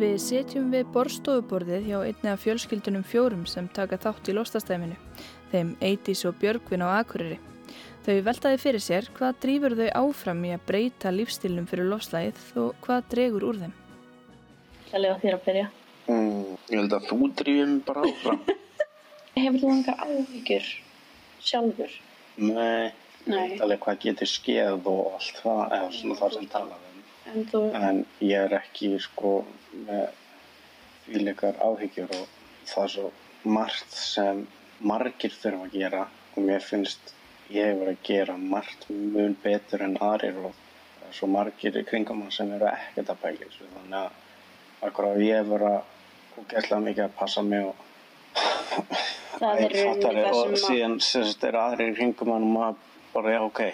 [0.00, 4.94] Við setjum við borstofuborðið hjá einni af fjölskyldunum fjórum sem taka þátt í lostastæminu,
[5.50, 7.36] þeim Eitís og Björgvin á Akureyri.
[8.06, 12.80] Þau veltaði fyrir sér hvað drýfur þau áfram í að breyta lífstilnum fyrir loslægið og
[12.86, 13.76] hvað dregur úr þeim.
[14.88, 15.68] Það lega þér að byrja.
[16.06, 18.42] Mm, ég held að þú drýfum bara áfram.
[19.42, 20.70] Hefur þú engar áhyggjur
[21.44, 21.98] sjálfur?
[22.40, 22.92] Nei,
[23.28, 23.58] Nei.
[23.60, 26.89] alveg hvað getur skeð og allt það, eða svona það sem talaði.
[27.30, 29.32] En þú, En ég er ekki sko
[29.86, 30.08] með
[31.04, 32.26] fylgleikar áhyggjur og
[32.70, 33.10] það er svo
[33.56, 34.42] margt sem
[34.80, 36.02] margir þurfa að gera
[36.34, 37.12] og mér finnst
[37.50, 42.34] ég hefur að gera margt mun betur en aðrir og það er svo margir hann
[42.34, 43.70] sem eru ekkert að þessu.
[43.76, 45.80] Þannig að akkur að ég hefur að
[46.50, 47.74] gæslega mikið að passa mig og
[49.38, 50.60] það er það og að...
[50.66, 52.14] síðan sérst er aðrir hann
[52.50, 53.66] og maður bara já ok.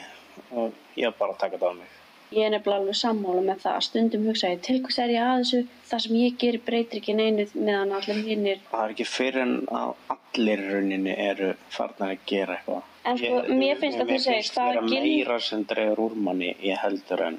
[0.52, 1.95] Og ég bara taka þetta á mig
[2.36, 3.76] Ég er nefnilega alveg sammála með það.
[3.86, 5.60] Stundum hugsa ég til hvers er ég að þessu.
[5.90, 8.58] Það sem ég gerir breytir ekki neinu meðan allir hinnir.
[8.72, 13.38] það er ekki fyrir en að allir rauninni eru farnar að gera eitthvað En sko,
[13.62, 16.80] mér finnst að þú segir, það það vera gildir- meira sem dregur úr manni ég
[16.82, 17.38] heldur en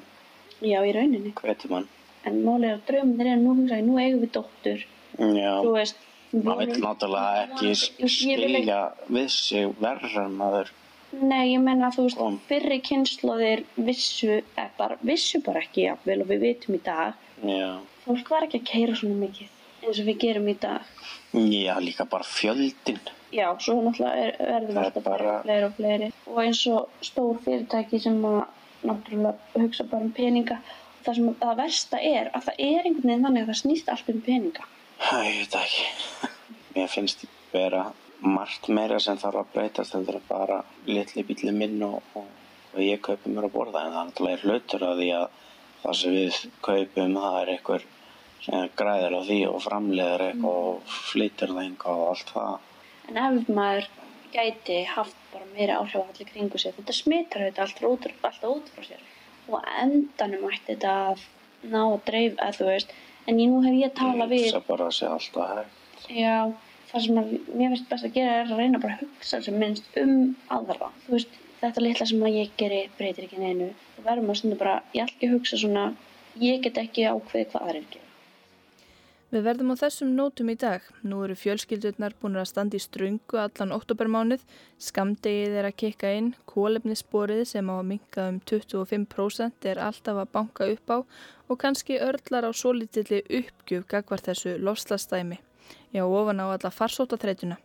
[0.64, 1.32] Já, í rauninni.
[1.38, 1.88] hvetur mann
[2.26, 4.84] En málið er að drauminir er nú hugsa ég, nú eigum við dóttur.
[5.18, 5.54] já,
[6.32, 10.72] maður vil náttúrulega ekki Ég skilja við sig verður maður
[11.12, 12.34] Nei, ég menna að þú veist, Kom.
[12.48, 17.14] fyrri kynnslóðir vissu, eða bara, vissu bara ekki jafnvel og við vitum í dag.
[17.44, 19.48] já, Fólk var ekki að keira svona mikið
[19.84, 20.82] eins og við gerum í dag.
[21.34, 22.98] já líka bara fjöldin
[23.32, 26.12] Já, svo náttúrulega er, er alltaf bara- fleiri og fleiri.
[26.26, 28.46] Og eins og stór fyrirtæki sem að
[28.84, 30.58] náttúrulega hugsa bara um peninga.
[31.04, 33.88] Það sem að það versta er að það er einhvern veginn þannig að það snýst
[33.88, 34.64] allt um peninga.
[34.98, 35.84] Æ, ég veit ekki
[36.76, 42.02] mér finnst vera margt meira sem þarf að breytast en bara litli bíli minn og,
[42.18, 42.26] og,
[42.74, 43.84] og ég kaupi mér að borða.
[43.84, 45.28] En það er náttúrulega hlutur að því að
[45.82, 47.86] það sem við kaupum það er einhver
[48.42, 52.68] sem græðir á því og framleiðir eitthvað og flytur það eitthvað og allt það.
[53.08, 53.88] En ef maður
[54.32, 58.48] gæti haft bara meira áhrif á allir kringu sig, þetta smitar þetta allt út, alltaf
[58.50, 59.04] út frá sér.
[59.48, 61.22] Og endanum ætti þetta að
[61.72, 62.96] ná að dreif, eða þú veist,
[63.26, 66.04] en nú hef ég talað við, hugsa bara að sé alltaf hægt.
[66.12, 66.34] Já,
[66.90, 69.60] það sem að mér finnst best að gera er að reyna bara að hugsa sem
[69.60, 70.16] minnst um
[70.54, 70.90] aðra.
[71.04, 73.70] Þú veist, þetta litla sem að ég geri breytir ekki neinu.
[73.96, 75.86] Þú verðum að stundu bara, ég ætla ekki að hugsa svona,
[76.42, 78.04] ég get ekki ákveðið hvað aðrir gera.
[79.28, 80.84] Við verðum á þessum nótum í dag.
[81.04, 84.46] Nú eru fjölskyldurnar búin að standa í ströngu allan oktobermánuð,
[84.80, 90.32] skamdegið er að kikka inn, kólefnissporið sem á að minka um 25% er alltaf að
[90.32, 95.42] banka upp á og kannski örlar á svo litilli uppgjöf gagvar þessu lofslastæmi.
[95.94, 97.56] Já, ofan á alla farsótaþreytuna.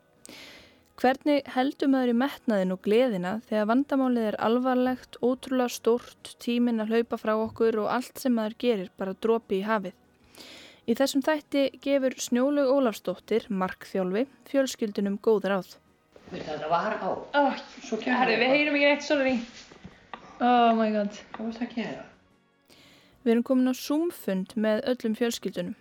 [1.01, 6.93] Hvernig heldur maður í metnaðin og gleðina þegar vandamálið er alvarlegt, ótrúlega stórt, tímin að
[6.93, 9.97] hlaupa frá okkur og allt sem maður gerir bara dropi í hafið?
[10.83, 15.75] Í þessum þætti gefur Snjólaug Ólafsdóttir, markþjálfi, fjölskyldunum góð ráð.
[16.33, 17.09] Það var á.
[17.39, 19.35] Oh, Svo herri, við heyrum ekki eitt, sorry.
[20.43, 21.21] Oh my god.
[21.35, 22.03] Hvað varst það að gera?
[23.23, 25.75] Við erum komin á Zoom-fund með öllum fjölskyldunum.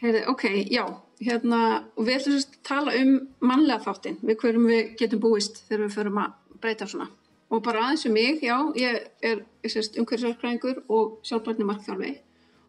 [0.00, 0.84] Heyrði, ok, já,
[1.22, 1.60] hérna,
[1.96, 5.96] og við ætlum að tala um mannlega þáttinn, við hverjum við getum búist þegar við
[5.96, 7.08] förum að breyta svona.
[7.46, 12.16] Og bara aðeins um mig, já, ég er umhverfisverkræðingur og sjálfbærni markþjálfi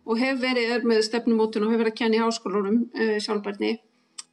[0.08, 3.74] og hef verið er með stefnumótun og hef verið að kenna í háskólarum uh, sjálfbærni,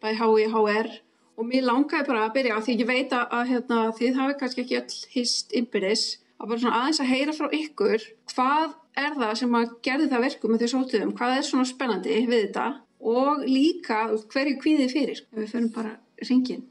[0.04, 0.90] bæði HI, HR
[1.34, 4.78] og mér langaði bara að byrja því ég veit að, hérna, þið hafi kannski ekki
[4.78, 6.04] öll hist innbyrðis
[6.38, 10.24] að bara svona aðeins að heyra frá ykkur hvað er það sem að gerði það
[10.28, 12.66] verkum með því sótuðum, hvað er svona spennandi við þetta
[13.04, 16.64] og líka hverju kvíði fyrir, ef við förum bara ringin.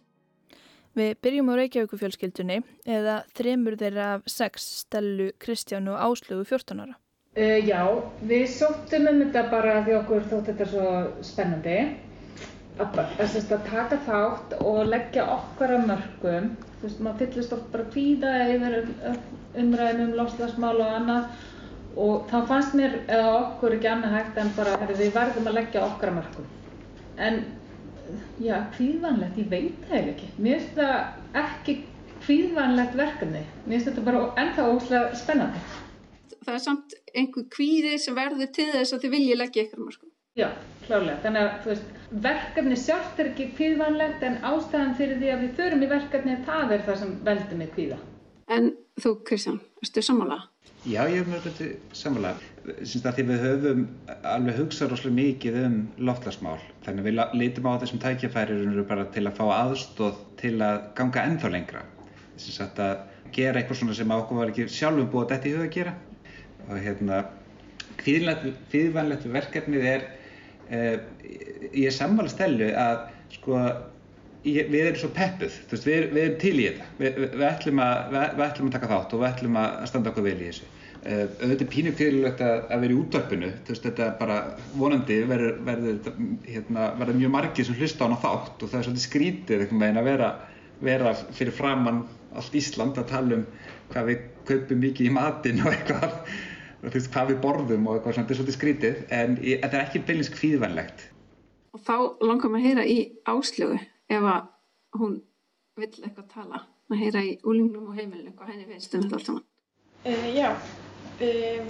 [0.93, 6.83] Við byrjum á Reykjavíku fjölskyldunni eða þremur þeirra af sex stelu Kristjánu og Áslögu 14
[6.83, 6.97] ára.
[7.33, 7.81] Uh, já,
[8.29, 10.89] við sóttum um þetta bara því okkur þótt þetta svo
[11.25, 11.77] spennandi
[12.77, 16.51] að, að, að taka þátt og leggja okkar að mörgum
[16.83, 18.77] þú veist, maður fyllist oft bara kvíða yfir
[19.63, 21.49] umræðum um lofslagsmál og annað
[21.95, 25.85] og þá fannst mér eða okkur ekki annað hægt en bara við verðum að leggja
[25.85, 26.51] okkar að mörgum
[27.17, 27.43] en
[28.41, 31.77] já, kvíðvanlegt, ég veit það ekki mér finnst það ekki
[32.25, 35.65] kvíðvanlegt verkefni mér finnst þetta bara ennþá óslega spennandi
[36.43, 40.09] Það er samt einhver kvíði sem verður til þess að þið viljið leggja ykkur mörgum.
[40.35, 40.47] Já,
[40.87, 41.19] klárlega.
[41.23, 41.91] Þannig að veist,
[42.25, 46.73] verkefni sjálft er ekki kvíðvanlegt en ástæðan fyrir því að við förum í verkefni það
[46.75, 47.99] er það sem veldur mig kvíða.
[48.51, 50.39] En þú, Kristján, erstu sammála?
[50.83, 51.65] Já, ég hef mjög hluti
[51.95, 52.47] samanlega.
[52.83, 53.83] Sýnst að því við höfum
[54.27, 55.77] alveg hugsað rosalega mikið um
[56.09, 56.57] loftlagsmál.
[56.83, 61.23] Þannig að við lítum á þessum tækjafærir bara til að fá aðstóð til að ganga
[61.23, 61.85] ennþá lengra.
[62.35, 62.91] Þess að
[63.37, 65.95] gera eitthvað svona sem okkur var ekki sjálfum búið þetta í huga að gera.
[66.67, 67.21] Og hérna,
[68.03, 70.05] kvíðvænlegt verkefnið er
[70.67, 70.97] uh,
[71.71, 73.07] ég er sammála stelu að
[73.37, 73.63] sko
[74.47, 77.83] ég, við erum svo peppuð, veist, við, við erum til í þetta, við, við, ætlum
[77.83, 80.71] að, við, ætlum að taka þátt og við ætlum að standa okkur vel í þessu.
[81.03, 82.99] Uh, auðvitað er pínu fyrirlegt að, að vera í
[83.67, 84.37] veist, þetta bara
[84.79, 86.13] vonandi verður, verður,
[86.47, 90.07] hérna, verður mjög margir sem hlusta á hana þátt og það er svolítið skrítið að
[90.07, 90.29] vera,
[90.79, 92.05] vera fyrir framann
[92.39, 93.45] allt Ísland að tala um
[93.91, 96.15] hvað við kaupum mikið í matinn og eitthvað,
[96.85, 100.05] þú veist, hvað við borðum og eitthvað þetta er svolítið skrítið, en þetta er ekki
[100.07, 101.07] beinleins kvíðvænlegt.
[101.75, 102.97] Og þá langar maður að heyra í
[103.27, 103.79] áslögu
[104.11, 104.49] ef að
[104.99, 105.19] hún
[105.79, 109.29] vill eitthvað tala, að heyra í úlingnum og heimilinu, hvað henni finnst um þetta allt
[109.29, 109.45] saman.
[110.03, 110.49] Uh, já,
[111.27, 111.69] um,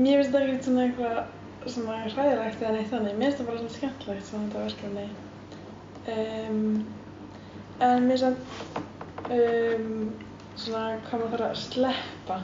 [0.00, 3.60] mér finnst þetta ekki svona eitthvað svona hræðilegt eða neitt þannig, mér finnst það bara
[3.60, 5.06] svona skemmtilegt svona þetta verkefni.
[6.14, 6.64] Um,
[7.86, 8.88] en mér finnst það
[9.36, 10.10] um,
[10.56, 12.40] svona hvað maður þarf að sleppa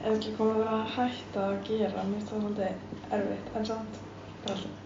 [0.00, 3.74] en ekki hvað maður þarf að hætta að gera, mér finnst það svolítið erfitt en
[3.74, 4.06] samt
[4.44, 4.79] bara alltaf.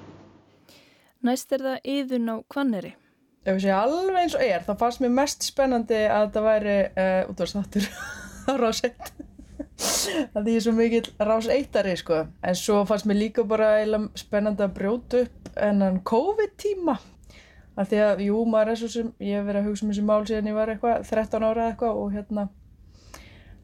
[1.25, 2.91] Næst er það yðun á kvanneri.
[3.45, 6.75] Ef ég sé alveg eins og er, þá fannst mér mest spennandi að þetta væri
[6.85, 7.87] uh, útvarsþáttur
[8.49, 9.15] á rás 1.
[10.35, 12.21] Það er svo mikill rás 1-ari sko.
[12.45, 13.73] En svo fannst mér líka bara
[14.21, 16.99] spennandi að brjóta upp ennan COVID-tíma.
[17.75, 20.27] Því að, jú, maður er svo sem, ég hef verið að hugsa um þessi mál
[20.29, 22.45] síðan ég var eitthvað, 13 ára eitthvað og hérna,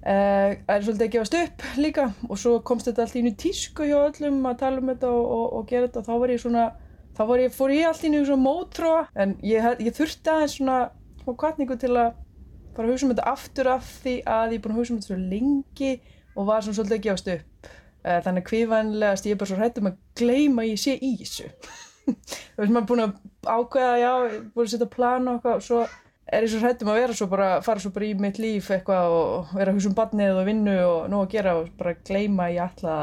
[0.03, 2.09] uh, er svolítið að gefast upp líka.
[2.27, 5.35] Og svo komst þetta allt í nýju tísku hjá öllum að tala um þetta og,
[5.37, 6.71] og, og gera þetta og þá var ég svona,
[7.19, 9.05] þá ég, fór ég allt í nýju svona mótróa.
[9.15, 10.79] En ég, ég þurfti aðeins svona
[11.21, 12.17] smá kvartningu til að
[12.77, 15.01] fara að hugsa um þetta aftur af því að ég er búin að hugsa um
[15.01, 15.93] þetta svo lengi
[16.37, 17.71] og var svona svolítið að gefast upp.
[18.01, 21.11] Uh, þannig að kvíðvænlegast ég er bara svo hrættum að gleyma að ég sé í
[21.21, 21.51] þessu.
[22.55, 24.13] þú veist maður er búin að ákveða já,
[24.55, 25.81] búin að setja plan og eitthvað og svo
[26.31, 29.17] er ég svo hrættum að vera svo bara fara svo bara í mitt líf eitthvað
[29.17, 32.47] og vera að hugsa um barnið og vinnu og nóg að gera og bara gleyma
[32.47, 32.97] að ég ætla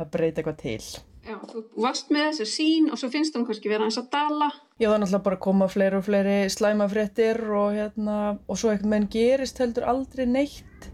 [0.00, 3.70] að breyta eitthvað til Já, þú varst með þessu sín og svo finnst þú kannski
[3.70, 4.48] vera eins að dala.
[4.80, 8.16] Já, það er náttúrulega bara að koma fleiri og fleiri slæmafréttir og hérna
[8.48, 10.90] og svo eitthvað menn gerist heldur aldrei neitt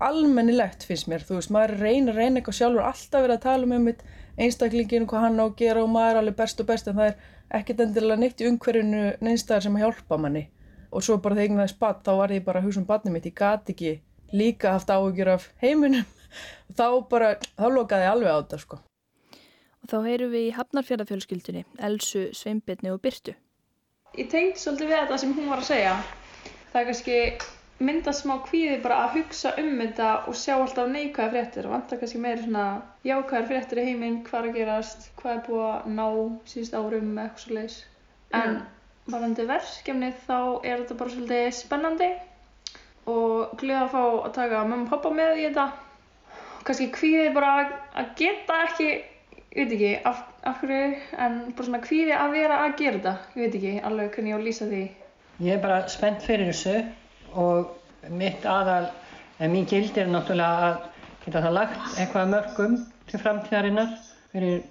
[0.00, 3.74] almennilegt finnst mér, þú veist, maður reyna reyna eitthvað sjálfur alltaf verið að tala um
[3.76, 4.04] einmitt
[4.40, 7.10] einstaklinginu, hvað hann á að gera og maður er alveg best og best en það
[7.10, 10.46] er ekkert endilega neitt í umhverfinu neinstæðar sem að hjálpa manni.
[10.90, 13.16] Og svo bara þegar ég eignaði spatt þá var ég bara að hugsa um barnið
[13.16, 13.96] mitt, ég gati ekki
[14.32, 16.06] líka haft áhugjur af heiminum.
[16.78, 18.76] Þá bara, þá lokaði ég alveg á þetta sko.
[19.80, 23.36] Og þá heyrum við í Hafnarfjörðafjölskyldunni, Elsu, Sveinbjörni og Byrtu.
[24.18, 25.94] Ég tengd svolítið við þetta sem hún var að segja.
[26.72, 27.18] Það er kannski
[27.80, 32.00] mynda smá kvíði bara að hugsa um þetta og sjá alltaf neikvæða fréttir og vantar
[32.00, 32.64] kannski meira svona
[33.08, 36.04] jákvæðar fréttir í heiminn, hvað er að gerast, hvað er búið að ná
[36.52, 37.78] síðust árum með eitthvað svo leiðis.
[38.36, 38.58] En
[39.10, 42.10] varðandi verkefni þá er þetta bara svolítið spennandi
[43.10, 45.66] og glöða að fá að taka mamma og pappa með í þetta.
[46.68, 47.54] Kannski kvíði bara
[47.96, 48.90] að geta ekki,
[49.50, 53.14] ég veit ekki af, af hverju, en bara svona kvíði að vera að gera þetta.
[53.34, 54.82] Ég veit ekki alveg hvernig ég á að lýsa því.
[55.40, 56.76] Ég er bara spennt fyrir þessu
[57.40, 58.90] og mitt aðal,
[59.40, 60.78] en mín gildi er náttúrulega að
[61.24, 62.76] geta það lagt eitthvað mörgum
[63.10, 63.94] til framtíðarinnar
[64.32, 64.62] fyrir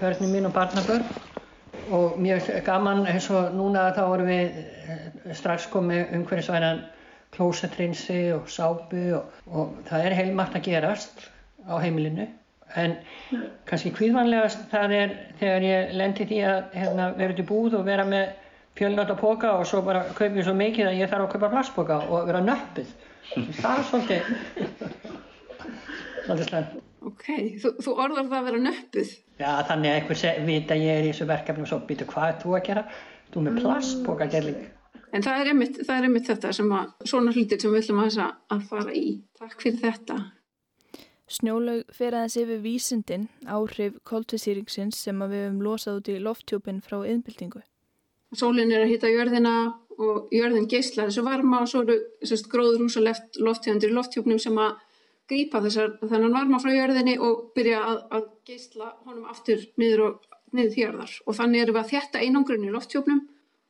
[0.00, 1.04] börnum mín og barnabörn
[1.94, 4.58] og mjög gaman eins og núna þá vorum við
[4.90, 6.82] eh, strax komið umhverfisvænan
[7.36, 11.26] klósetrinsi og sápu og, og það er heilmakt að gerast
[11.66, 12.26] á heimilinu
[12.74, 12.96] en
[13.68, 18.06] kannski kvíðvanlegast það er þegar ég lendi því að hérna, vera til búð og vera
[18.08, 18.32] með
[18.76, 22.26] fjölnöta póka og svo bara kaupi svo mikið að ég þarf að kaupa plastpóka og
[22.28, 22.90] vera nöppið
[23.60, 24.22] það er svolítið
[26.26, 27.26] svolítið slæmt Ok,
[27.62, 31.04] þú, þú orðar það að vera nöppuð Já, þannig að einhver veit að ég er
[31.04, 32.84] í þessu verkefni og svo býtu hvað er þú að gera?
[33.34, 34.62] Þú með plastpóka gerling.
[35.12, 38.00] En það er, einmitt, það er einmitt þetta sem að, svona hlutir sem við ætlum
[38.04, 38.16] að,
[38.54, 39.04] að fara í.
[39.36, 40.16] Takk fyrir þetta.
[41.26, 47.00] Snjólaug fer aðeins yfir vísindin áhrif koltvísýringsins sem við hefum losað út í lofttjópin frá
[47.00, 47.62] yðnbyltingu.
[48.36, 49.54] Sólinn er að hita jörðina
[49.96, 51.98] og jörðin geyslar þessu varma og svo eru
[52.52, 53.06] gróður hús og
[53.42, 54.76] lofttjóndir í lofttjópnum sem að
[55.26, 60.74] þessar þennan varma frá jörðinni og byrja að, að geysla honum aftur niður, og, niður
[60.76, 63.22] þjörðar og þannig erum við að þjætta einangrun í lofttjópnum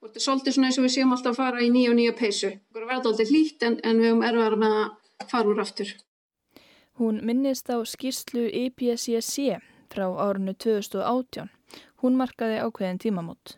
[0.02, 1.96] og þetta er svolítið svona eins og við séum alltaf að fara í nýja og
[1.96, 2.50] nýja peysu.
[2.68, 5.94] Það er verða alltaf hlýtt en, en við höfum erfara með að fara úr aftur.
[6.96, 9.58] Hún minnist á skýrslu IPCC
[9.92, 11.50] frá árunnu 2018.
[12.02, 13.56] Hún markaði ákveðin tímamót.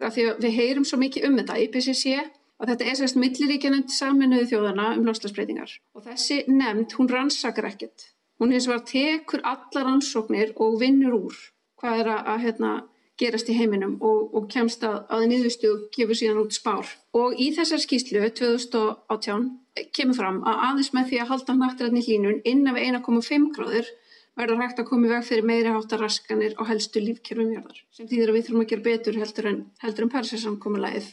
[0.00, 2.16] Við heyrum svo mikið um þetta IPCC
[2.60, 7.70] að þetta er sérst milliríkja nefnd saminuðu þjóðana um lofslagsbreytingar og þessi nefnd hún rannsakar
[7.70, 8.10] ekkert.
[8.40, 11.38] Hún eins og var tekur alla rannsóknir og vinnur úr
[11.80, 12.72] hvað er að, að hérna,
[13.20, 16.90] gerast í heiminum og, og kemst að, að niðurstu og gefur síðan út spár.
[17.16, 19.48] Og í þessar skýslu 2018
[19.96, 23.90] kemur fram að aðeins með því að halda nattræðni hlínun innan við 1,5 gráður
[24.38, 28.08] verður hægt að koma í veg fyrir meiri háttar raskanir og helstu lífkerfum jörðar sem
[28.08, 31.08] þýðir að við þurfum að gera betur heldur en, heldur en persisamkomulæðið.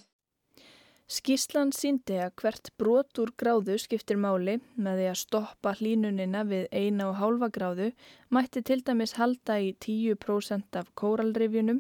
[1.08, 6.66] Skíslan síndi að hvert brot úr gráðu skiptir máli með því að stoppa hlínunina við
[6.76, 7.88] eina og hálfa gráðu
[8.36, 11.80] mætti til dæmis halda í 10% af kóralrifjunum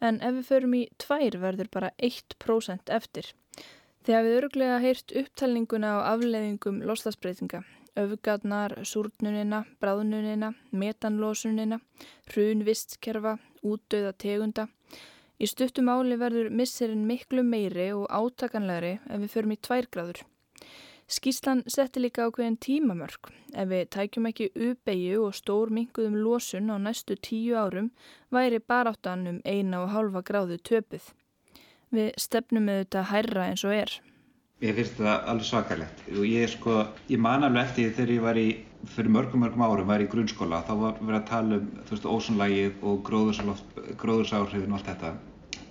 [0.00, 3.28] en ef við förum í tvær verður bara 1% eftir.
[4.08, 7.60] Þegar við öruglega heyrt upptalninguna á afleðingum loslasbreytinga
[7.96, 11.80] öfgarnar, súrnunina, bráðnunina, metanlósunina,
[12.32, 14.68] hrunvistkerfa, útdauða tegunda.
[15.42, 20.20] Í stuttum áli verður misserinn miklu meiri og átakanlegri ef við förum í tværgráður.
[21.10, 23.32] Skíslan setti líka ákveðin tímamörk.
[23.50, 27.88] Ef við tækjum ekki uppeyju og stór minguðum losun á næstu tíu árum
[28.30, 31.10] væri baráttan um eina og hálfa gráðu töpuð.
[31.90, 33.96] Við stefnum með þetta hærra eins og er.
[34.62, 36.78] Ég finnst það alveg svakalegt og ég, sko,
[37.10, 38.46] ég man alveg eftir þegar ég var í,
[38.94, 43.02] fyrir mörgum mörgum árum var í grunnskóla, þá var verið að tala um, ósonlægið og
[43.10, 45.14] gróðursáhrifin og allt þetta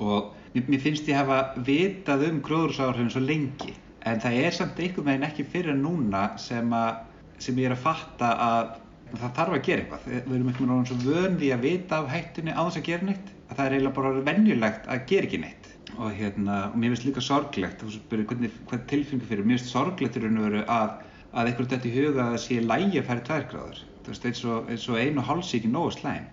[0.02, 3.76] og mér, finnst ég hafa vitað um gróðursáhrifin svo lengi.
[4.10, 7.04] En það er samt einhvern veginn ekki fyrir núna sem, að,
[7.44, 8.72] sem ég er að fatta að
[9.12, 10.08] það þarf að gera eitthvað.
[10.10, 13.30] Við erum einhvern veginn svo vöndi að vita af hættunni á þess að gera neitt.
[13.52, 15.72] Að það er eiginlega bara venjulegt að gera ekki neitt.
[16.00, 19.46] Og hérna, og mér finnst líka sorglegt hvernig tilfengi fyrir.
[19.46, 21.00] Mér finnst sorglegt að
[21.32, 23.78] að einhvern veginn í huga að það sé lægi að færi tværgráður,
[24.12, 26.26] eins og, eins og einu háls ekki nógu slæm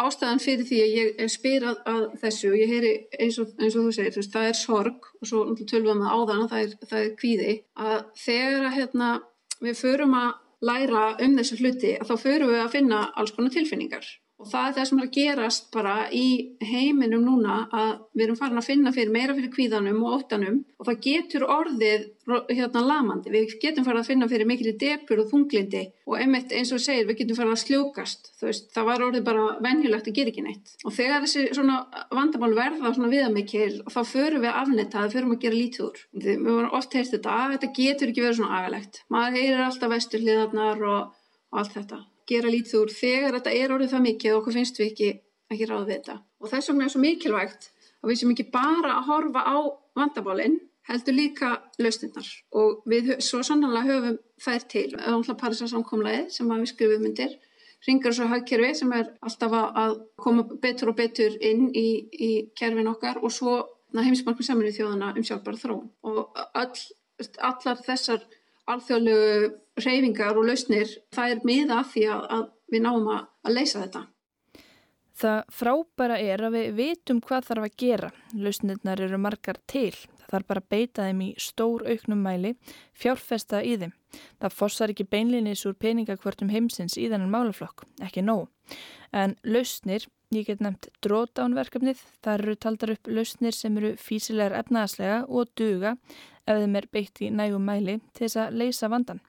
[0.00, 3.76] Ástæðan fyrir því að ég spyr að, að þessu og ég heyri eins og, eins
[3.76, 6.74] og þú segir veist, það er sorg og svo tölum við áðan að það er,
[6.90, 7.56] það er kvíði
[7.86, 9.10] að þegar að hérna,
[9.60, 10.30] við förum að
[10.70, 14.10] læra um þessu hluti að þá förum við að finna alls konar tilfinningar
[14.40, 16.26] Og það er það sem er að gerast bara í
[16.64, 20.88] heiminum núna að við erum farin að finna fyrir meira fyrir kvíðanum og óttanum og
[20.88, 22.06] það getur orðið
[22.48, 23.32] hérna lamandi.
[23.34, 27.08] Við getum farin að finna fyrir mikil depur og þunglindi og einmitt eins og segir
[27.10, 28.30] við getum farin að sljókast.
[28.40, 30.72] Veist, það var orðið bara venjulegt að gera ekki neitt.
[30.88, 31.80] Og þegar þessi svona
[32.16, 36.04] vandamál verða svona viðamikil þá förum við að afnetta, það förum að gera lítið úr.
[36.16, 39.02] Við vorum oft heyrst þetta að þetta getur ekki verið svona agalegt.
[39.12, 44.06] Maður heyrir alltaf vesturliðarnar og allt þetta gera lítið úr þegar þetta er orðið það
[44.06, 45.10] mikið og okkur finnst við ekki
[45.50, 46.16] ekki ráð við þetta.
[46.40, 47.70] Og þess vegna er svo mikilvægt
[48.00, 49.56] að við sem ekki bara að horfa á
[49.98, 50.58] vandabálinn
[50.90, 54.86] heldur líka lausnindar og við svo sannlega höfum þær til.
[54.96, 57.36] Auðvitað Parísasamkomlaði sem að við skrifum myndir
[57.86, 62.90] ringar svo hagkerfi sem er alltaf að koma betur og betur inn í, í kerfin
[62.90, 63.56] okkar og svo
[63.96, 65.88] heimsmarkmi saman í þjóðana um sjálfbara þróun.
[66.06, 66.84] Og all,
[67.50, 68.26] allar þessar
[68.70, 69.50] alþjóðlegu
[69.84, 74.06] reyfingar og lausnir, það er miða af því að, við náum að, að leysa þetta.
[75.20, 78.10] Það frábæra er að við vitum hvað þarf að gera.
[78.40, 79.92] Lausnirnar eru margar til.
[80.22, 82.54] Það þarf bara að beita þeim í stór auknum mæli,
[82.96, 83.92] fjárfesta í þeim.
[84.40, 88.48] Það fossar ekki beinlinis úr peningakvörtum heimsins í þennan málaflokk, ekki nóg.
[89.12, 95.24] En lausnir, ég get nefnt drótánverkefnið, þar eru taldar upp lausnir sem eru físilegar efnaðaslega
[95.28, 95.96] og duga
[96.46, 99.20] ef þeim er beitt í nægum mæli til þess að leysa vandan,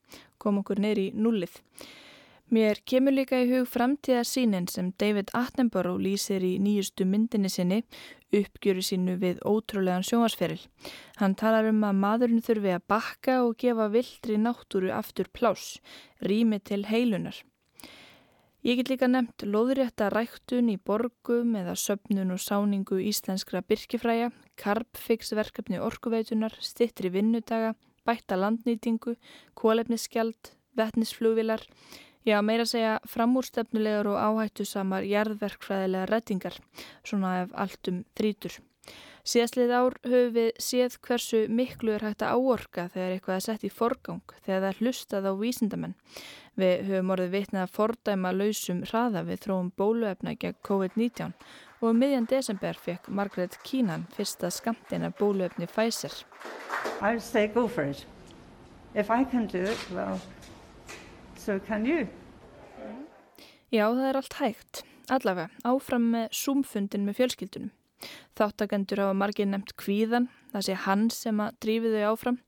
[0.42, 1.62] kom okkur neyri nullið.
[2.52, 7.78] Mér kemur líka í hug framtíða sínin sem David Attenborough lýsir í nýjustu myndinni sinni
[8.36, 10.60] uppgjöru sínu við ótrúlegan sjónvarsferil.
[11.22, 15.78] Hann talar um að maðurinn þurfi að bakka og gefa vildri náttúru aftur plás,
[16.20, 17.40] rými til heilunar.
[18.68, 24.28] Ég get líka nefnt loðrétta ræktun í borgum eða söpnun og sáningu íslenskra byrkifræja,
[24.60, 27.74] karpfixverkefni orkuveitunar, stittri vinnudaga,
[28.08, 29.16] bætta landnýtingu,
[29.58, 31.64] kólefnisskjald, vetnisflugvilar,
[32.26, 36.60] já meira segja framúrstefnulegar og áhættu samar jarðverkfræðilega rettingar,
[37.04, 38.60] svona ef allt um þrítur.
[39.22, 43.66] Síðastlið ár höfum við séð hversu miklu er hægt að áorka þegar eitthvað er sett
[43.68, 45.94] í forgang þegar það er hlustað á vísindamenn.
[46.58, 51.36] Við höfum orðið vitnað að fordæma lausum hraða við þróum bóluefna gegn COVID-19
[51.82, 56.14] og um miðjan desember fekk Margaret Keenan fyrsta skamtina bóluefni Pfizer.
[57.02, 58.06] I would say go for it.
[58.94, 60.20] If I can do it, well,
[61.38, 62.08] so can you.
[63.72, 64.84] Já, það er allt hægt.
[65.12, 67.72] Allavega, áfram með súmfundin með fjölskyldunum.
[68.38, 72.40] Þáttakendur hafa margir nefnt kvíðan, það sé hann sem að drífi þau áfram.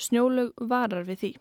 [0.00, 1.32] Snjólug varar við því.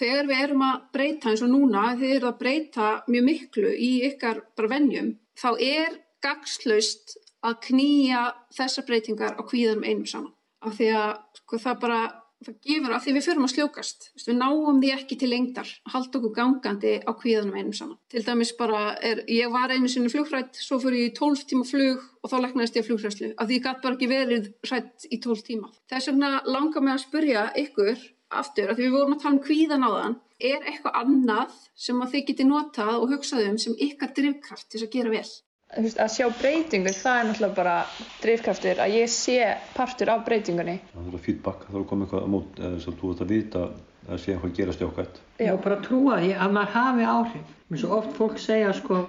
[0.00, 3.90] Þegar við erum að breyta eins og núna, þegar eru að breyta mjög miklu í
[4.08, 8.26] ykkar bara vennjum, þá er gagslaust að knýja
[8.56, 10.32] þessar breytingar á kvíðanum einum saman.
[10.64, 11.98] Af því að sko, það bara,
[12.44, 14.06] það gefur að því við förum að sljókast.
[14.24, 18.00] Við náum því ekki til lengdar að halda okkur gangandi á kvíðanum einum saman.
[18.08, 22.00] Til dæmis bara, er, ég var einu sinni flugfrætt, svo fyrir ég 12 tíma flug
[22.24, 23.32] og þá leknaðist ég flugfræslu.
[23.36, 25.72] Af því ég gæti bara ekki verið hrætt í 12 tíma.
[25.92, 27.96] Þess vegna langar mig að spurja ykkur
[28.34, 32.00] aftur, að því við vorum að tala um kvíðan á þann, er eitthvað annað sem
[32.02, 35.28] að þið geti notað og hugsað um sem ykkar drivkraft til að gera vel?
[35.74, 37.74] Veist, að sjá breytingu, það er náttúrulega bara
[38.22, 39.38] drivkraftur, að ég sé
[39.74, 40.76] partur af breytingunni.
[40.92, 43.32] Það er feedback, það er að koma eitthvað á mót, þess að þú ert að
[43.34, 43.62] vita
[44.04, 45.20] að sé eitthvað gerast jákvæmt.
[45.42, 47.52] Já, bara trúa því að maður hafi áhrif.
[47.70, 49.00] Mér svo oft fólk segja sko,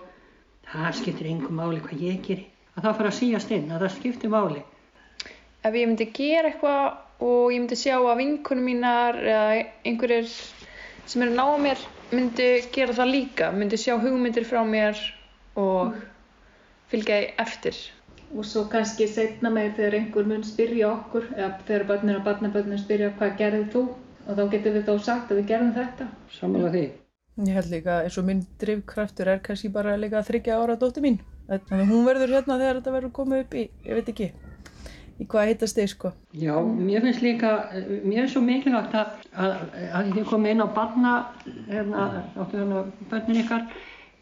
[0.72, 2.48] það skiptir engum máli hvað ég gerir.
[2.76, 4.64] Að það fara að síast inn, að það skiptir máli.
[5.66, 10.34] Ef ég myndi gera eitthvað og ég myndi sjá að vinkunum mínar eða einhverjir
[11.06, 15.00] sem eru náða mér myndi gera það líka, myndi sjá hugmyndir frá mér
[15.60, 15.96] og
[16.96, 17.84] fylgja því eftir.
[18.36, 22.82] Og svo kannski setna meir þegar einhver mun spyrja okkur, eða þegar börnir og barnabörnir
[22.82, 23.88] spyrja hvað gerðið þú?
[24.26, 26.08] Og þá getum við þá sagt að við gerðum þetta.
[26.34, 26.86] Samanlega því.
[27.46, 31.18] Ég held líka eins og minn drivkraftur er kannski bara líka þryggja ára dóttir mín.
[31.50, 34.30] Þannig að hún verður hérna þegar þetta verður komið upp í, ég veit ekki,
[35.20, 36.12] í hvað heitast þig sko.
[36.42, 37.52] Já, mér finnst líka,
[38.08, 39.54] mér er svo mikilvægt að, að,
[40.00, 41.12] að ég kom inn á barna,
[41.68, 43.68] hérna, áttu hérna börnin ykkar,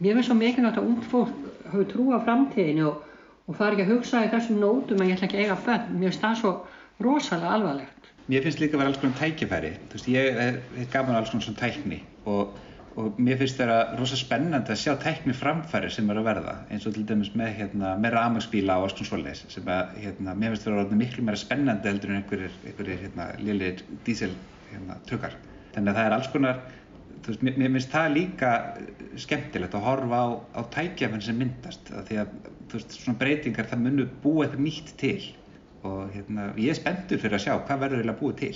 [0.03, 1.33] mér finnst svo mikilvægt að ung fólk
[1.71, 3.03] hafi trú á framtíðinu og,
[3.47, 5.95] og fari ekki að hugsa í þessum nótum að ég ætla ekki að eiga börn.
[5.95, 6.51] Mér finnst það svo
[7.03, 8.11] rosalega alvarlegt.
[8.31, 9.71] Mér finnst líka að vera alls konar tækifæri.
[9.89, 12.59] Þú veist, ég er gaman alls konar svona tækni og,
[12.99, 16.53] og mér finnst það að rosa spennandi að sjá tækni framfæri sem er að verða
[16.69, 20.37] eins og til dæmis með, hérna, með ramagsbíla og alls konar svoleiðis sem að, hérna,
[20.39, 24.31] mér finnst það að vera miklu meira spennandi heldur en einhverjir, einhverjir hérna, liðlir dísil
[24.69, 25.35] hérna, tökar.
[25.73, 26.63] Þannig að það er alls konar,
[27.23, 28.51] þú veist, mér, finnst það líka
[29.23, 30.27] skemmtilegt að horfa á,
[30.59, 32.35] á tækjafinn sem myndast því að,
[32.67, 35.17] þú veist, svona breytingar það munur búa eitthvað nýtt til
[35.83, 38.55] og hérna, ég er spenntur fyrir að sjá hvað verður eiginlega búið til.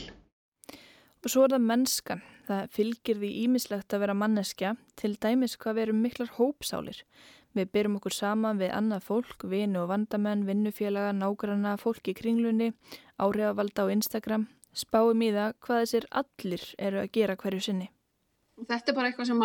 [1.26, 2.22] Og svo er það mennskan.
[2.48, 7.02] Það fylgir því ímislegt að vera manneskja, til dæmis hvað verum miklar hópsálir.
[7.58, 12.72] Við byrjum okkur saman við annað fólk, vinu og vandamenn, vinnufélaga, nágranna, fólk í kringlunni,
[13.20, 14.48] áhrifavalda á Instagram.
[14.72, 17.90] Spáum í það hvað þessir allir eru að gera hverju sinni.
[18.58, 19.44] Þetta er bara eitthvað sem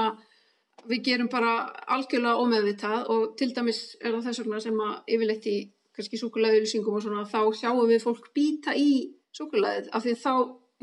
[0.88, 1.52] við gerum bara
[1.94, 5.56] algjörlega ómeðvitað og til dæmis er það þess vegna sem að yfirleitt í
[5.92, 10.34] kannski súkulæðulýsingum og svona, þá sjáum við fólk býta í súkulæðið af því þá,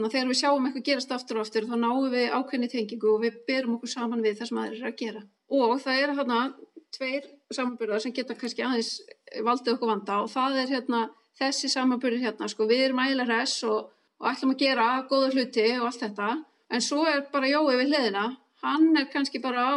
[0.06, 3.40] þegar við sjáum eitthvað gerast aftur og aftur, þá náum við ákveðni tengingu og við
[3.50, 5.24] berum okkur saman við það sem aðeins er að gera.
[5.50, 6.42] Og það er hérna
[6.96, 8.92] tveir samanbyrðar sem geta kannski aðeins
[9.46, 11.02] valdið okkur vanda og það er hérna
[11.40, 13.90] þessi samanbyrðir hérna, sko, við erum ægilega hress og,
[14.20, 16.30] og ætlum að gera góða hluti og allt þetta,
[16.70, 18.28] en svo er bara Jói við hliðina
[18.64, 19.76] hann er kannski bara á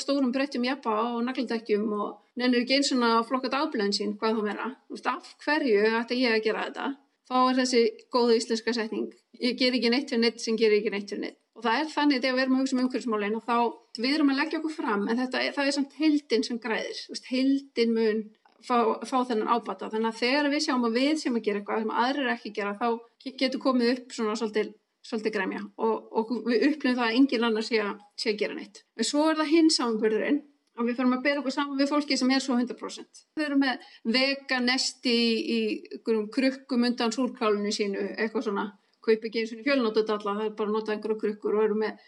[0.00, 4.46] stórum breyttum jafpa og nagldekkjum og nennir ekki eins og flokkat áblöðin sín hvað það
[4.50, 4.68] vera.
[5.12, 6.86] Af hverju ætti ég að gera þetta?
[7.26, 7.82] Þá er þessi
[8.14, 9.10] góða íslenska setning.
[9.42, 11.38] Ég ger ekki neitt fyrir neitt sem ger ekki neitt fyrir neitt.
[11.56, 13.56] Og það er þannig þegar við erum að hugsa um umhverfismálinn og þá
[13.98, 17.02] við erum að leggja okkur fram en þetta það er samt heildin sem græðir.
[17.30, 18.24] Heildin mun
[18.60, 18.76] fá,
[19.08, 19.90] fá þennan ábata.
[19.92, 22.76] Þannig að þegar við sjáum að við sem að gera eitthvað sem aðrir ekki gera
[22.76, 22.88] þá
[23.40, 24.74] getur komið upp svona svolítið
[25.06, 28.58] svolítið gremja og, og við upplifum það að engin annar sé að, sé að gera
[28.58, 28.82] neitt.
[28.98, 30.40] En svo er það hins samanbörðurinn
[30.76, 33.22] og við fyrir að bera okkur saman við fólki sem er svo 100%.
[33.38, 38.66] Við erum með veganesti í, í krukkum undan súrkálunni sínu, eitthvað svona,
[39.06, 41.78] kaup ekki eins og fjölnótut alla, það er bara að nota einhverju krukkur og eru
[41.80, 42.04] með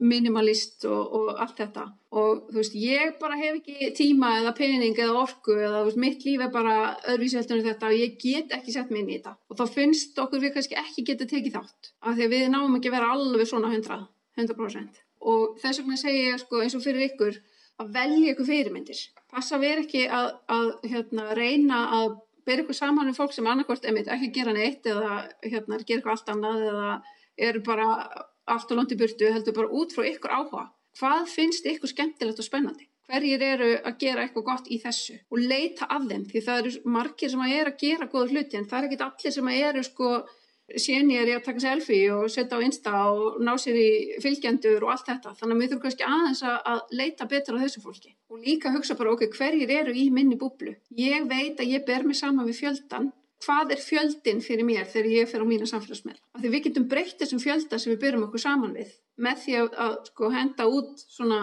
[0.00, 1.84] minimalist og, og allt þetta.
[2.12, 6.26] Og þú veist, ég bara hef ekki tíma eða pening eða orku eða veist, mitt
[6.26, 6.74] líf er bara
[7.08, 9.36] en þetta og ég get ekki sett mig inn í þetta.
[9.48, 12.76] Og þá finnst okkur við kannski ekki geta tekið þátt af því að við náum
[12.76, 14.04] ekki að vera alveg svona 100,
[14.42, 15.02] 100%.
[15.24, 17.40] Og þess vegna segja ég sko, eins og fyrir ykkur
[17.80, 19.00] að velja ykkur fyrirmyndir.
[19.32, 23.84] Passa vera ekki að, að hérna, reyna að bera ykkur saman með fólk sem annarkort
[23.88, 26.88] emitt ekki gera neitt eða hérna, gera eitthvað allt annað eða
[27.48, 27.88] eru bara
[28.54, 30.66] allt og langt í burtu heldur bara út frá ykkur áhuga.
[30.98, 32.86] Hvað finnst ykkur skemmtilegt og spennandi?
[33.10, 36.92] Hverjir eru að gera eitthvað gott í þessu og leita af þeim því það eru
[36.94, 39.64] margir sem að er að gera góða hluti en það er ekkit allir sem að
[39.68, 40.10] eru sko
[40.80, 43.88] sénir í að taka selfie og setja á Insta og ná sér í
[44.24, 45.34] fylgjendur og allt þetta.
[45.40, 48.96] Þannig að við þurfum kannski aðeins að leita betur á þessu fólki og líka hugsa
[48.98, 50.72] bara ok, hverjir eru í minni búblu?
[50.96, 53.12] Ég veit að ég ber mig saman við fjöldan
[53.44, 56.20] hvað er fjöldin fyrir mér þegar ég fer á mína samfélagsmeila.
[56.40, 59.70] Því við getum breytt þessum fjölda sem við byrjum okkur saman við með því að,
[59.84, 61.40] að sko, henda út svona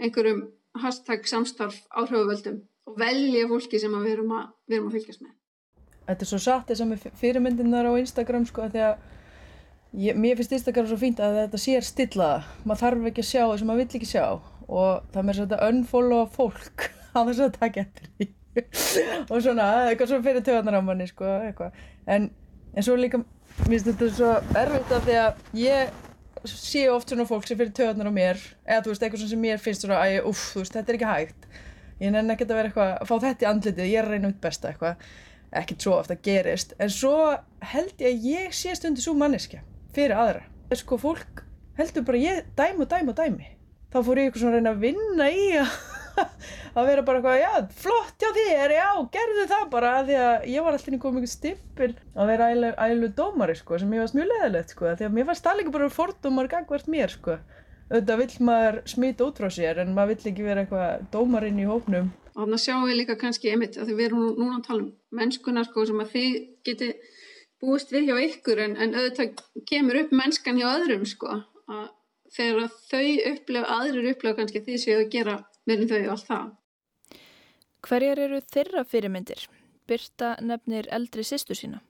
[0.00, 0.44] einhverjum
[0.80, 5.34] hashtag samstarf áhrifavöldum og velja fólki sem við erum að, við erum að fylgjast með.
[6.04, 8.94] Þetta er svo satt þess að með fyrirmyndinar á Instagram sko að því að
[10.04, 12.42] ég, mér finnst Instagram svo fínt að þetta sér stillaða.
[12.64, 14.24] Maður þarf ekki að sjá það sem maður vill ekki sjá.
[14.64, 18.30] Og það með þetta unfollowa fólk á þess að taka eftir því.
[19.32, 21.82] og svona, eitthvað svona fyrir töðanar á manni sko, eitthvað.
[22.06, 22.30] En,
[22.74, 23.22] en svo líka,
[23.64, 26.02] mér finnst þetta svo erfitt af því að ég
[26.44, 28.48] sé oft svona fólk sem fyrir töðanar á mér.
[28.68, 31.12] Eða þú veist, eitthvað sem mér finnst svona að uff, þú veist, þetta er ekki
[31.14, 31.48] hægt.
[32.02, 34.30] Ég nenni ekkert að vera eitthvað, að fá þetta í andlitið ég er að reyna
[34.32, 35.04] út besta eitthvað
[35.60, 37.14] ekkert svo ofta gerist, en svo
[37.74, 39.62] held ég að ég sé stundu svo manneskja
[39.94, 41.42] fyrir aðra Sko fólk
[41.78, 43.50] heldur bara ég dæmi og dæmi og dæmi.
[43.92, 45.74] Þá fór ég eitthvað svona að reyna að vinna í að,
[46.88, 47.52] vera bara eitthvað, já,
[47.84, 51.90] flott hjá þér, já, gerðu það bara því að ég var alltaf komið mikið stippil
[51.92, 55.28] að vera ælu, ælu dómari, sko, sem ég varst mjög leðilegt, sko, því að mér
[55.30, 57.38] fannst líka bara fordómar gagvart mér, sko.
[57.92, 61.68] Auðvitað vill maður smita út frá sér en maður vill ekki vera eitthvað dómarinn í
[61.68, 62.10] hópnum.
[62.34, 64.82] Og þannig sjáum við líka kannski einmitt að því við erum nú- núna að tala
[64.82, 66.88] um mennskuna sko sem að þið geti
[67.62, 71.84] búist við hjá ykkur en, en auðvitað kemur upp mennskan hjá öðrum sko að
[72.34, 75.36] þegar að þau upplifa, aðrir upplifa kannski að þið séu að gera
[75.70, 76.48] meirinn þau og allt það.
[77.84, 79.44] Hverjar eru þeirra fyrirmyndir?
[79.88, 81.80] Birta nefnir eldri sýstu sína.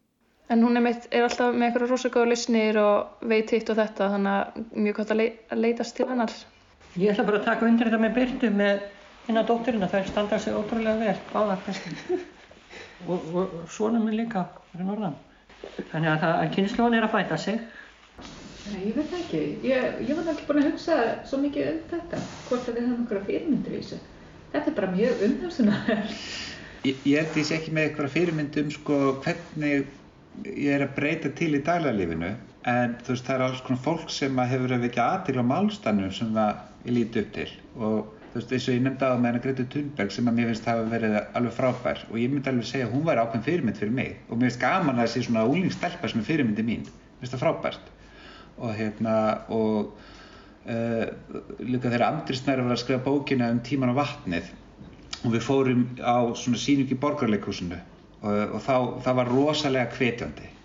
[0.53, 4.11] En hún er, mitt, er alltaf með eitthvað rosakóða lausnir og veit hitt og þetta
[4.13, 5.23] þannig að mjög gott að,
[5.55, 6.35] að leitast til hennar.
[7.01, 8.83] Ég ætla bara að taka undir þetta með Byrtu með
[9.27, 12.19] hérna dótturina, þær standa sig ótrúlega vel, báðar kannski.
[13.09, 15.17] og, og svona minn líka fyrir norðan.
[15.93, 17.61] Þannig að, það- að kynnslóðan er að bæta sig.
[18.65, 19.43] Nei, ég veit það ekki.
[19.69, 23.03] Ég, ég var ekki búin að hugsa svo mikið um þetta, hvort að við höfum
[23.05, 23.99] einhverja fyrirmyndir í þessu.
[24.55, 26.09] Þetta er bara mjög umhugsunar.
[26.85, 29.87] Ég, ég held ég sé ekki með eitthvað fyrirmynd um sko hvernig
[30.45, 32.35] ég er að breyta til í daglega
[32.65, 35.45] en þú veist það er alls konar fólk sem að hefur að vekja aðtil á
[35.45, 39.15] málstannum sem að ég líti upp til og þú veist eins og ég nefndi á
[39.15, 42.51] með hennar Greta Thunberg sem að mér finnst hafa verið alveg frábær og ég myndi
[42.51, 45.23] alveg segja að hún væri ákveðin fyrirmynd fyrir mig og mér finnst gaman að þessi
[45.29, 47.93] svona úlingstelpa sem er fyrirmyndi mín mér finnst það frábært.
[48.59, 49.15] Og hérna
[49.55, 49.95] og
[50.67, 51.07] uh,
[51.63, 54.51] líka þegar Andri Snæri var að skrifa bókina um tíman á vatnið
[55.23, 59.95] og við fórum á svona sýning í borgarleikhúsinu og, og þá, það var rosalega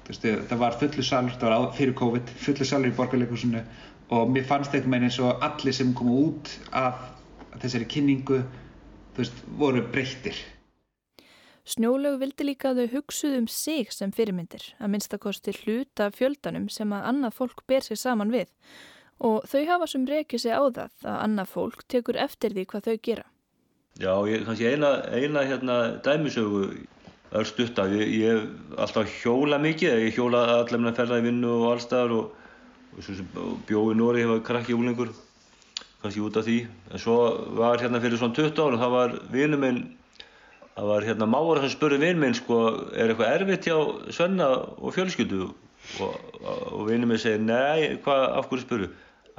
[0.09, 3.61] veist, það var fullu salur, það var fyrir COVID fullu salur í borgarleikhúsinu
[4.09, 7.18] og mér fannst einhvern veginn eins og allir sem komu út af
[7.57, 8.43] þessari kynningu
[9.17, 10.37] veist, voru breyttir
[11.69, 16.89] Snjólaug vildi líka að þau hugsuðu um sig sem fyrirmyndir, að minnstakosti hluta fjöldanum sem
[16.95, 18.49] að annað fólk ber sér saman við
[19.19, 22.87] og þau hafa sem reykja sig á það að annað fólk tekur eftir því hvað
[22.87, 23.25] þau gera.
[23.99, 26.63] Já, ég, kannski eina, eina hérna dæmisögu
[27.35, 27.85] er stutta.
[27.91, 31.65] Ég, ég hef alltaf hjóla mikið, ég hjóla allar með að ferða í vinnu og
[31.73, 32.53] allstaðar og,
[32.95, 33.33] og svo sem
[33.67, 35.11] bjóði Nóri hefa krakki úlingur,
[36.03, 36.59] kannski út af því.
[36.93, 37.17] En svo
[37.59, 39.81] var hérna fyrir svona 20 ára, það var vinnu minn,
[40.75, 42.59] það var hérna mára sem spurði vinn minn, sko,
[42.95, 43.77] er eitthvað erfitt hjá
[44.15, 45.49] Svenna og fjölskyldu?
[46.03, 48.89] Og, og vinnu minn segir, nei, hvað, af hverju spurðu?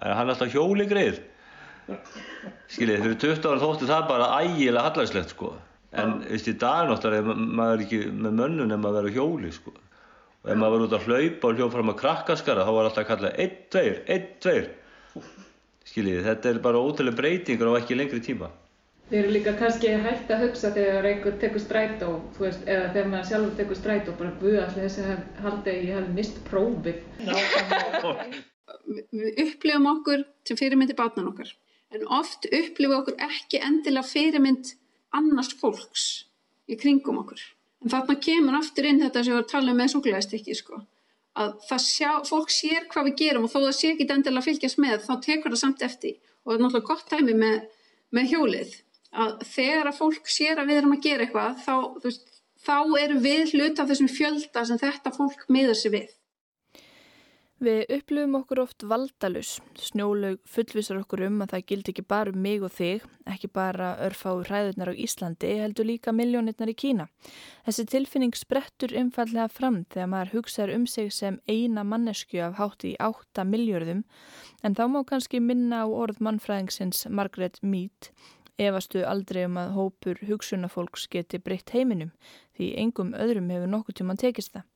[0.00, 1.20] Hann er alltaf hjóli greið.
[2.70, 5.54] Skiljið, fyrir 20 ára þótti það bara ægilega hallarslegt sko.
[6.00, 9.72] En veist, í dag náttúrulega er maður ekki með mönnun ef maður verður hjóli sko.
[10.40, 13.02] Og ef maður verður út að hlaupa og hljópa fram að krakkaskara þá var alltaf
[13.02, 13.82] að kalla 1, 2,
[14.16, 15.24] 1, 2.
[15.90, 18.50] Skiljið, þetta er bara ótrúlega breytingur á ekki lengri tíma.
[19.10, 23.08] Þið eru líka kannski hægt að hugsa þegar einhver tekur strætó, þú veist, eða þegar
[23.10, 27.00] maður sjálfur tekur strætó, bara buða allir þess að haldi að ég hef mist prófið.
[28.90, 31.50] Við- Við upplifum okkur sem fyrirmyndi barnan okkar
[31.94, 34.70] en oft upplifum okkur ekki endilega fyrirmynd
[35.18, 36.04] annars fólks
[36.70, 37.42] í kringum okkur.
[37.82, 40.80] En þarna kemur aftur inn þetta sem við varum að tala um með súkulæðistykki sko.
[41.40, 44.80] Að það sjá, fólk sér hvað við gerum og þó það sé ekki endilega fylgjast
[44.82, 46.16] með þá tekur það samt eftir.
[46.44, 47.58] Og það er náttúrulega gott dæmi með,
[48.16, 48.74] með hjólið.
[49.10, 51.74] Að þegar að fólk sér að við erum að gera eitthvað þá,
[52.04, 52.26] veist,
[52.66, 56.10] þá erum við hluta þessum fjölda sem þetta fólk miður sér við.
[57.60, 59.58] Við upplifum okkur oft valdalus.
[59.76, 63.90] Snjólaug fullvisar okkur um að það gildi ekki bara um mig og þig, ekki bara
[64.06, 67.10] örfáu hræðurnar á Íslandi, heldur líka miljónirnar í Kína.
[67.66, 72.94] Þessi tilfinning sprettur einfallega fram þegar maður hugsaður um sig sem eina mannesku af hátti
[72.94, 74.06] í átta miljörðum,
[74.64, 78.08] en þá má kannski minna á orð mannfræðingsins Margaret Mead,
[78.56, 82.16] efastu aldrei um að hópur hugsunafólks geti breytt heiminum,
[82.56, 84.69] því engum öðrum hefur nokkuð tíma tekist það.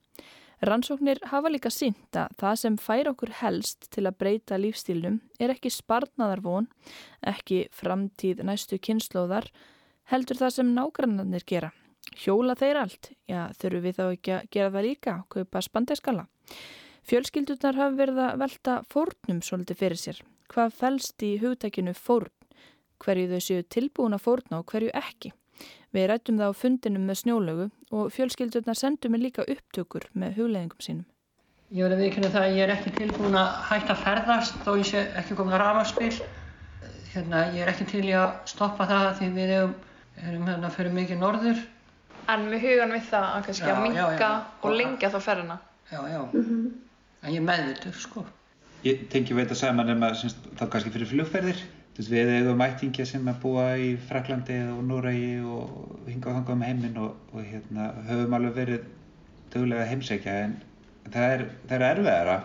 [0.65, 5.53] Rannsóknir hafa líka sínt að það sem fær okkur helst til að breyta lífstílnum er
[5.53, 6.69] ekki sparnaðarvon,
[7.21, 9.51] ekki framtíð næstu kynnslóðar,
[10.13, 11.73] heldur það sem nágrannarnir gera.
[12.15, 16.27] Hjóla þeir allt, já þurfum við þá ekki að gera það líka, kaupa spandeskala.
[17.05, 20.21] Fjölskyldurnar hafa verið að velta fórnum svolítið fyrir sér.
[20.49, 22.33] Hvað fælst í hugtækinu fórn?
[23.05, 25.35] Hverju þau séu tilbúin að fórna og hverju ekki?
[25.95, 30.83] Við rættum það á fundinum með snjólögu og fjölskyldurnar sendum mér líka upptökur með hugleðingum
[30.83, 31.05] sínum.
[31.75, 34.89] Ég verði viðkynna það að ég er ekki tilbúin að hætta að ferðast þó ég
[34.89, 36.11] sé ekki komin að rafaspil.
[37.13, 39.77] Hérna, ég er ekki til í að stoppa það því við erum,
[40.25, 41.63] erum hérna fyrir mikið norður.
[42.35, 44.37] En við hugan við það að kannski Já, að já, minka já.
[44.65, 45.61] og lengja þá ferðina.
[45.93, 46.21] Já, já.
[46.35, 48.27] En ég er meðvituð, sko.
[48.85, 51.65] Ég tengi við þetta saman um að syns, þá kannski fyrir flugferðir.
[51.95, 56.55] Veist, við eigum ættingja sem að búa í Fraklandi og Núrægi og hinga og þanga
[56.57, 58.89] um heiminn og, og hérna, höfum alveg verið
[59.53, 60.57] dögulega heimsækja en
[61.15, 62.37] það er, það er erfiðara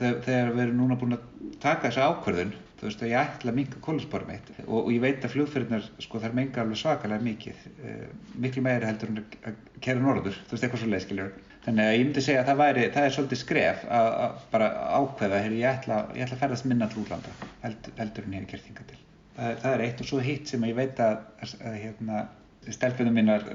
[0.00, 1.28] þegar, við erum núna búin að
[1.62, 2.54] taka þessa ákvörðun.
[2.76, 5.86] Þú veist að ég ætla að minka kólusbórum mitt og, og ég veit að flugferðinar
[6.02, 8.02] sko þær menga alveg svakalega mikið uh,
[8.42, 10.36] miklu meiri heldur en að kæra norður.
[10.42, 11.30] Þú veist eitthvað svo leiðskiljur
[11.66, 14.70] þannig að ég myndi segja að það væri, það er svolítið skref að, að bara
[15.00, 18.44] ákveða hér ég ætla, ég ætla að ferðast minna til útlanda held, heldur en ég
[18.44, 18.98] hef gert hinga til.
[19.36, 22.24] Það, það er eitt og svo hitt sem ég veit að, að, að hérna,
[22.70, 23.46] stelpunum mínar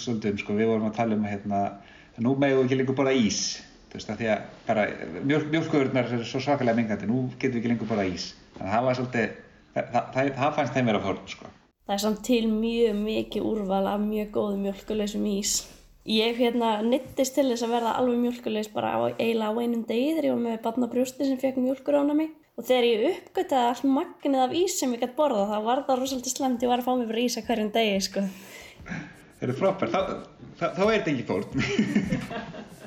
[0.00, 1.62] svolítið um sko, við vorum að tala um að hérna,
[2.18, 3.42] nú megum við ekki lengur bara ís
[3.88, 4.86] þú veist að því að bara
[5.24, 8.32] mjölk, mjölkuðurnar er svo svakalega mingandi nú getum við ekki lengur bara ís.
[8.56, 9.30] Þannig að það var svolítið
[9.78, 11.50] það, það, fannst þeim vera fórn sko.
[11.88, 15.54] Það er samt til mjög mikið úrval af mjög góðum mjölkuleysum ís
[16.08, 20.14] Ég hérna nittist til þess að verða alveg mjölkulegs bara á, eiginlega á einum degi
[20.14, 23.92] þegar ég var með barnabrjósti sem fekk mjölkur ána mig og þegar ég uppgöttaði all
[23.98, 26.88] magnið af ís sem ég gæti borða þá var það rosalega slemt ég var að
[26.88, 28.24] fá mig bara ís að hverjum degi sko.
[29.38, 30.00] Það eru þá,
[30.64, 32.72] þá er þetta ekki fórn.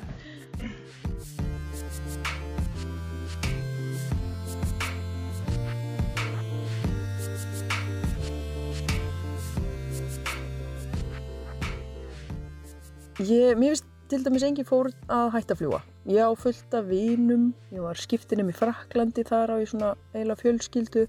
[13.22, 15.78] Ég, mér finnst til dæmis engin fór að hætta að fljúa.
[16.10, 20.40] Ég á fullt af vinum, ég var skiptinum í Fraklandi þar á ég svona eiginlega
[20.40, 21.04] fjölskyldu.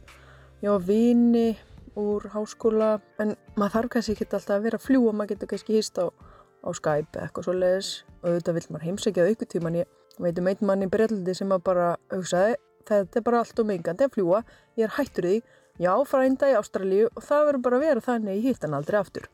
[0.62, 1.56] Ég á vini
[1.97, 5.80] úr háskóla, en maður þarf kannski ekki alltaf að vera að fljúa, maður getur kannski
[5.80, 9.82] hýst á, á Skype eða eitthvað svo leiðis og auðvitað vil maður heimsækja á aukutíman.
[9.82, 12.56] Ég veit um einn mann í Brellandi sem að bara hugsaði,
[12.93, 14.45] þetta er bara allt og mingandi að fljúa,
[14.78, 15.36] ég er hættur því,
[15.82, 18.78] ég á frænda í Ástralíu og það verður bara að vera þannig ég hitt hann
[18.78, 19.30] aldrei aftur.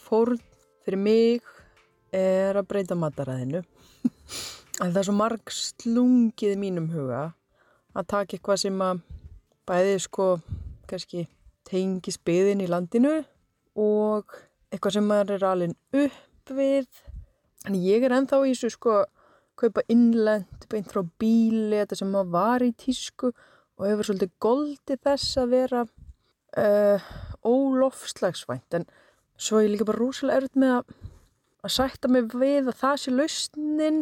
[0.00, 0.40] Fórn
[0.84, 1.56] fyrir mig
[2.16, 3.64] er að breyta mataræðinu.
[4.80, 7.34] En það er svo marg slungið í mínum huga
[7.92, 9.02] að taka eitthvað sem að
[9.68, 10.28] bæði sko
[10.88, 11.26] kannski
[11.68, 13.18] tengi spiðin í landinu
[13.76, 14.38] og
[14.72, 15.74] eitthvað sem maður er alveg
[16.06, 16.88] upp við.
[17.68, 19.02] En ég er ennþá í þessu sko
[19.60, 25.02] kaupa innlend, beint frá bíli þetta sem maður var í tísku og hefur svolítið goldið
[25.04, 27.10] þess að vera uh,
[27.44, 28.80] ólofslagsvænt.
[28.80, 28.88] En
[29.36, 30.94] svo er ég líka bara rúslega erfitt með að
[31.60, 34.00] að sætta mig við að það sé lausnin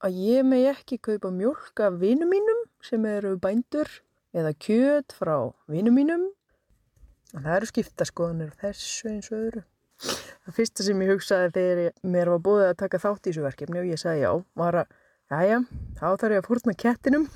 [0.00, 3.90] að ég megi ekki kaupa mjölk af vinum mínum sem eru bændur
[4.36, 6.28] eða kjöt frá vinum mínum.
[7.34, 9.64] En það eru skiptaskoðanir þessu eins og öðru.
[10.00, 13.82] Það fyrsta sem ég hugsaði þegar mér var búið að taka þátt í þessu verkefni
[13.82, 14.30] og ég sagði já
[14.62, 14.94] var að,
[15.30, 15.58] já já,
[15.98, 17.28] þá þarf ég að fórna kettinum.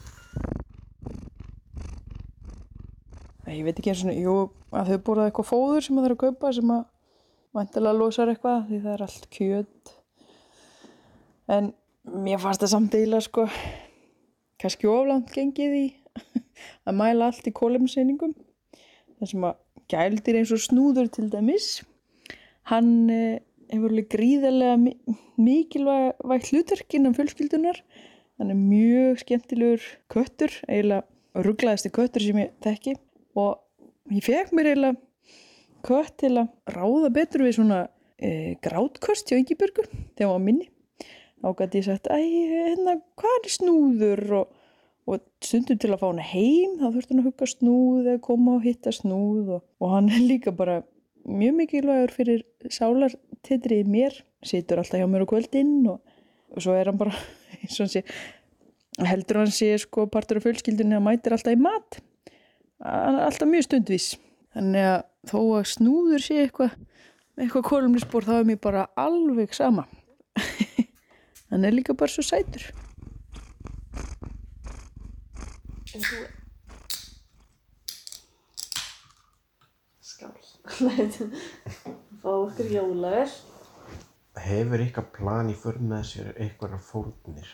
[3.45, 4.35] Ég veit ekki eins og jú,
[4.75, 6.85] að þau búið eitthvað fóður sem það þarf að kaupa sem að
[7.55, 9.95] vantilega losar eitthvað því það er allt kjöt.
[11.55, 11.73] En
[12.05, 13.47] mér fannst það samtíla sko
[14.61, 15.85] kannski oflant gengið í
[16.89, 18.35] að mæla allt í kólumseiningum
[19.19, 19.61] það sem að
[19.93, 21.69] gældir eins og snúður til dæmis
[22.71, 23.41] hann eh,
[23.73, 24.77] hefur alveg gríðarlega
[25.41, 27.81] mikilvægt hlutverkinn af fjölskyldunar
[28.41, 32.97] hann er mjög skemmtilegur köttur eiginlega rugglaðasti köttur sem ég tekki
[33.41, 33.61] og
[34.15, 35.01] ég fekk mér eiginlega
[35.85, 37.81] kött til að ráða betur við svona
[38.19, 40.69] e, grátkost hjá Ingebergur þegar hún var minni.
[41.45, 42.19] Þá gæti ég sagt, æ,
[42.49, 44.23] hérna, hvað er snúður?
[44.41, 44.61] Og,
[45.05, 48.55] og stundum til að fá hana heim, þá þurfti hann að hugga snúð eða koma
[48.57, 50.79] og hitta snúð og, og hann er líka bara
[51.25, 56.01] mjög mikilvægur fyrir sálartitrið mér, situr alltaf hjá mér á kvöldinn og,
[56.53, 57.13] og svo er hann bara,
[57.61, 58.05] eins og hann sé,
[59.05, 62.01] heldur hann sé sko partur af fjölskyldinu að mætir alltaf í mat,
[62.81, 64.15] alltaf mjög stundvis.
[64.55, 66.75] Þannig að þó að snúður sé eitthvað
[67.39, 69.87] eitthvað kolumnisbór þá er mér bara alveg sama.
[71.51, 72.67] Hann er líka bara svo sætur.
[80.03, 80.35] Skál.
[82.23, 83.29] Fá okkur jólavel.
[84.45, 87.51] Hefur ykkar plan í för með sér eitthvað fórnir?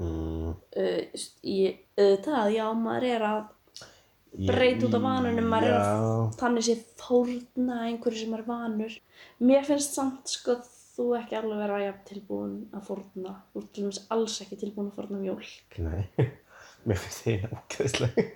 [0.00, 0.54] Mm.
[0.74, 3.42] Uh, ég, auðvitað, já, maður er að
[4.32, 8.94] breyta út af vanunum maður er þannig sé þórna einhverju sem er vanur.
[9.44, 10.58] Mér finnst samt sko
[10.92, 13.34] þú ekki alveg vera jafn tilbúin að fórna.
[13.52, 16.02] Þú ert til dæmis alls ekki tilbúin að fórna mjólk Nei,
[16.88, 18.26] mér finnst það ákveðslega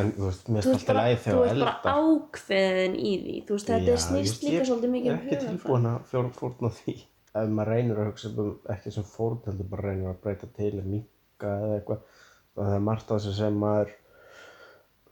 [0.00, 3.36] en þú veist, mér finnst alltaf læð þegar þú ert bara ákveðin í því.
[3.46, 5.98] Þú veist, þetta er snýst líka svolítið mikið um hugan ég er ekki tilbúin að
[6.38, 6.96] fórna því.
[7.30, 10.72] Ef maður reynir að hugsa um ekki sem fórn heldur bara reynir að breyta til
[10.76, 12.00] að minka eða eitthvað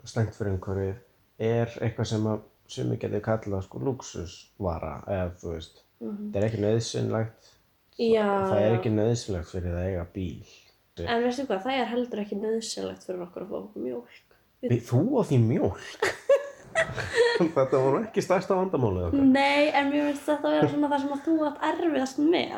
[0.04, 0.94] slengt fyrir einhverju
[1.38, 6.32] er eitthvað sem að sem við getum kallað sko luxusvara eða þú veist mm -hmm.
[6.32, 7.52] það er ekki nöðsynlegt
[7.98, 10.46] það er ekki nöðsynlegt fyrir það að eiga bíl
[11.06, 14.36] en veistu hvað, það er heldur ekki nöðsynlegt fyrir okkur að fá okkur mjólk.
[14.64, 14.80] Við...
[14.88, 16.08] þú og því mjólk?
[17.38, 19.26] Þetta voru ekki stærsta vandamáli okkar.
[19.26, 22.56] Nei, en mér finnst þetta að vera svona það sem að þú átt erfiðast með.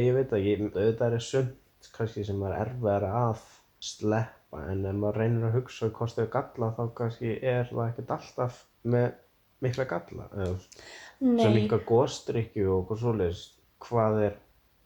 [0.00, 3.42] Ég veit ekki, auðvitað er sumt kannski sem er erfiðar að
[3.82, 7.84] sleppa en ef maður reynir að hugsa um kosti og galla þá kannski er það
[7.88, 9.12] ekkert alltaf með
[9.62, 10.26] mikla galla
[11.22, 13.42] sem líka góðstrykju og eitthvað svoleiðis.
[13.82, 14.36] Hvað er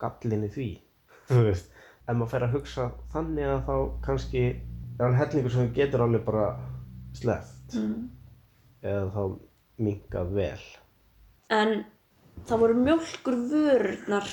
[0.02, 0.68] gallin í því?
[1.28, 1.70] Þú veist,
[2.06, 3.76] ef maður fer að hugsa þannig að þá
[4.06, 6.48] kannski er hann hellingur sem getur alveg bara
[7.16, 8.10] sleppt Mm.
[8.86, 9.22] eða þá
[9.82, 10.60] minkað vel.
[11.50, 11.72] En
[12.46, 14.28] það voru mjölkur vörurnar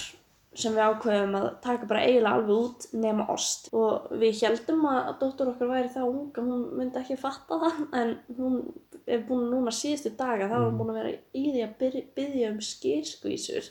[0.56, 3.70] sem við ákveðum að taka bara eiginlega alveg út nema ost.
[3.74, 7.80] Og við heldum að dóttur okkar væri það ung að hún myndi ekki fatta það
[8.02, 8.60] en hún
[9.08, 10.78] er búin núna síðustu daga þá er hún Mm.
[10.82, 13.70] búin að vera í því að byr- biðja um skýrskvísur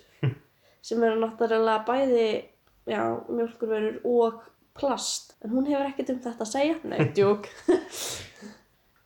[0.82, 2.26] sem eru náttúrulega bæði
[2.90, 4.40] já, mjölkurvörur og
[4.74, 5.34] plast.
[5.44, 6.76] En hún hefur ekkert um þetta að segja.
[6.90, 7.46] Nei, djók.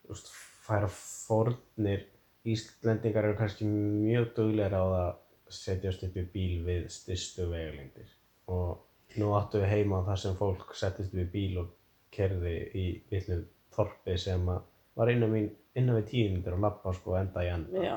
[0.07, 0.29] Þú veist,
[0.67, 2.07] færa fórnir
[2.47, 5.15] Íslendingar eru kannski mjög duglegar á það að
[5.52, 8.11] setjast upp í bíl við styrstu vegalengdir
[8.52, 11.72] og nú áttu við heima þar sem fólk settist upp í bíl og
[12.14, 13.42] kerði í litlu
[13.76, 17.85] þorpi sem var innan, mín, innan við tíu myndir að lappa sko enda í enda
[17.85, 17.96] Já.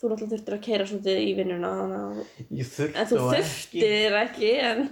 [0.00, 4.86] Þú náttúrulega þurftir að keira svolítið í vinnuna þannig að þú og þurftir ekki, en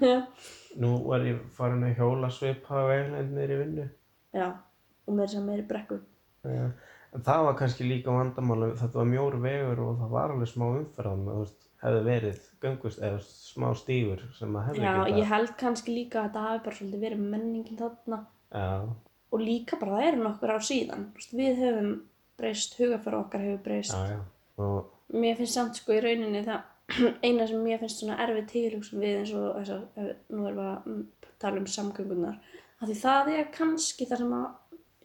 [0.78, 3.86] Nú var ég farin að hjóla svipa vegalengdir í vinnu
[4.36, 4.48] já,
[5.08, 5.98] og með þess að meiri brekku.
[6.44, 6.66] Já,
[7.16, 10.66] en það var kannski líka vandamála, þetta var mjór vegur og það var alveg smá
[10.68, 15.28] umferðan, þú veist, hefði verið göngust eða smá stígur sem að hefði Já, getað- ég
[15.32, 18.18] held kannski líka að þetta hafi bara svolítið verið menningin þarna
[18.52, 18.88] Já,
[19.32, 21.04] og líka bara það eru nokkur ár síðan.
[21.12, 21.90] Þú veist, Við höfum
[22.38, 23.92] breyst, hugafæra okkar hefur breyst.
[23.92, 24.20] já, já,
[24.58, 26.62] og Mér finnst samt sko í rauninni það
[27.26, 30.70] eina sem mér finnst svona erfið tilhugsun við eins og þess að nú erum við
[30.72, 31.04] að
[31.38, 32.38] tala um samgöngunar.
[32.80, 34.34] Það er kannski það sem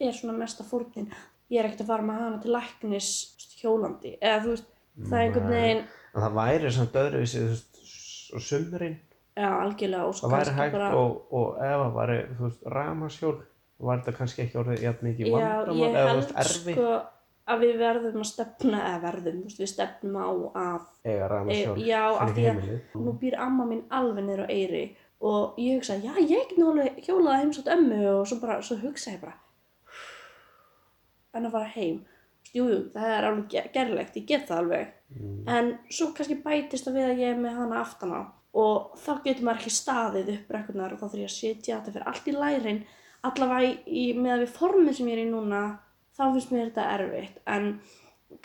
[0.08, 1.10] er svona mesta fórnin.
[1.52, 3.10] Ég er ekkert að fara með hana til læknis
[3.62, 4.66] hjólandi eða þú veist,
[5.04, 7.42] það er einhvern veginn En það væri samt öðruvísi,
[8.34, 9.00] og sumrin,
[9.34, 12.68] Já, algjörlega og svo það væri hægt bara og, og ef það væri, þú veist,
[12.76, 13.34] rafmagnshjól,
[13.88, 16.78] var þetta kannski ekki orðið jafn mikið Já, vandamál ég eða þú held veist, erfitt?
[16.78, 16.92] sko
[17.54, 20.30] að við verðum að stefna eða verðum, þú veist, við stefnum á
[20.64, 22.62] að eiga rafmagnshjól e, já, af því að
[23.08, 24.84] nú býr amma mín alveg niður á Eyri
[25.24, 28.00] og ég hugsaði, já, ég get nú alveg hjólað heimsótt ömmu.
[28.14, 29.40] Og svo bara, svo hugsaði ég bara
[31.34, 32.02] en að fara heim
[32.54, 34.92] jú, jú, það er alveg ge- gerlegt, ég get það alveg.
[35.14, 35.44] Mm.
[35.48, 38.22] en svo kannski bætist það við að ég er með hana aftan á.
[38.54, 41.94] Og þá getur maður ekki staðið upp brekkurnar og þá þurf ég að sitja þetta
[41.94, 42.80] fyrir allt í lærin.
[43.24, 45.62] Allavega í, með að við formið sem ég er í núna
[46.18, 47.38] þá finnst mér þetta erfitt.
[47.50, 47.68] En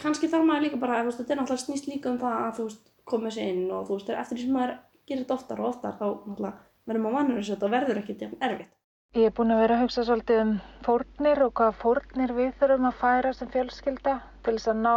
[0.00, 2.92] kannski þarf maður líka bara þetta er náttúrulega snýst líka um það að þú veist
[3.08, 4.74] komið sér inn og þú veist eftir því sem maður
[5.08, 6.56] gerir þetta oftar og oftar þá náttúrulega
[6.88, 8.74] verður maður vannur þessu þetta verður ekkert jafn erfitt
[9.16, 10.50] Ég er búin að vera að hugsa svolítið um
[10.84, 14.12] fórnir og hvaða fórnir við þurfum að færa sem fjölskylda
[14.44, 14.92] til þess að ná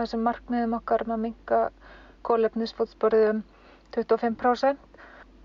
[0.00, 1.60] þessum markmiðum okkar um að minka
[2.28, 3.40] kólefnisfótsporið um
[3.96, 5.00] 25%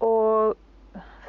[0.09, 0.59] og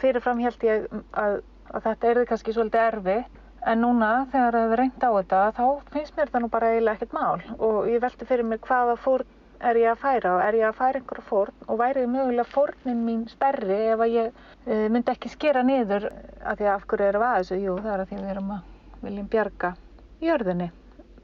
[0.03, 0.89] fyrirfram held ég
[1.23, 1.39] að,
[1.71, 3.39] að þetta erði kannski svolítið erfitt.
[3.71, 6.99] En núna þegar það hefur reynt á þetta þá finnst mér það nú bara eiginlega
[6.99, 7.41] ekkert mál.
[7.71, 10.79] Og ég velti fyrir mér hvaða fórn er ég að færa og er ég að
[10.79, 15.33] færa einhverja fórn og væri mögulega fórnin mín stærri ef að ég uh, myndi ekki
[15.33, 18.13] skera niður að því að af hverju erum við að þessu, jú það er að
[18.13, 19.75] því við erum að viljum bjarga
[20.21, 20.71] jörðinni.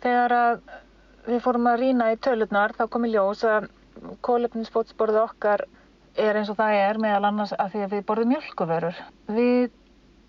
[0.03, 0.37] Þegar
[1.27, 3.69] við fórum að rýna í tölurnar þá kom í ljós að
[4.27, 5.65] kólefnisfótsporðu okkar
[6.17, 9.01] er eins og það er meðal annars að því að við borðum mjölkuvörur.
[9.37, 9.75] Við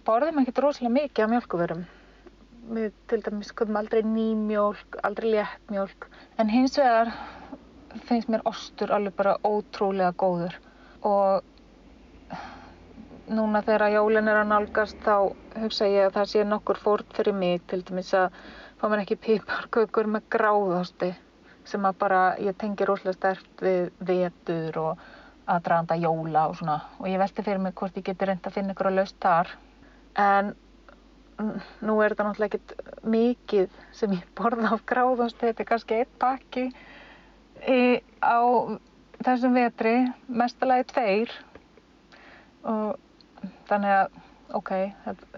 [0.07, 1.83] borðum ekkert rosalega mikið af mjölkuvörum.
[2.77, 6.09] Við til dæmis komum aldrei nýmjólk, aldrei léttmjólk
[6.41, 7.13] en hins vegar
[8.05, 10.55] finnst mér ostur alveg bara ótrúlega góður.
[11.07, 11.43] Og
[13.27, 17.35] núna þegar jólin er að nálgast þá hugsa ég að það sé nokkur fórn fyrir
[17.35, 18.35] mig til dæmis að
[18.79, 21.11] fá mér ekki piparkökur með gráðosti
[21.67, 25.07] sem að bara ég tengi rosalega sterkt við vetur og
[25.47, 26.77] aðdraganda jóla og svona.
[26.99, 29.51] Og ég velti fyrir mig hvort ég geti reynd að finna ykkur að laust þar.
[30.17, 30.53] En
[31.85, 36.15] nú er þetta náttúrulega ekkert mikið sem ég borða af gráðosti þetta er kannski eitt
[36.21, 36.63] pakki
[37.65, 38.39] í, á
[39.25, 39.95] þessum vetri
[40.27, 41.33] mestalagi tveir.
[42.67, 44.17] Og þannig að
[44.57, 44.71] ok,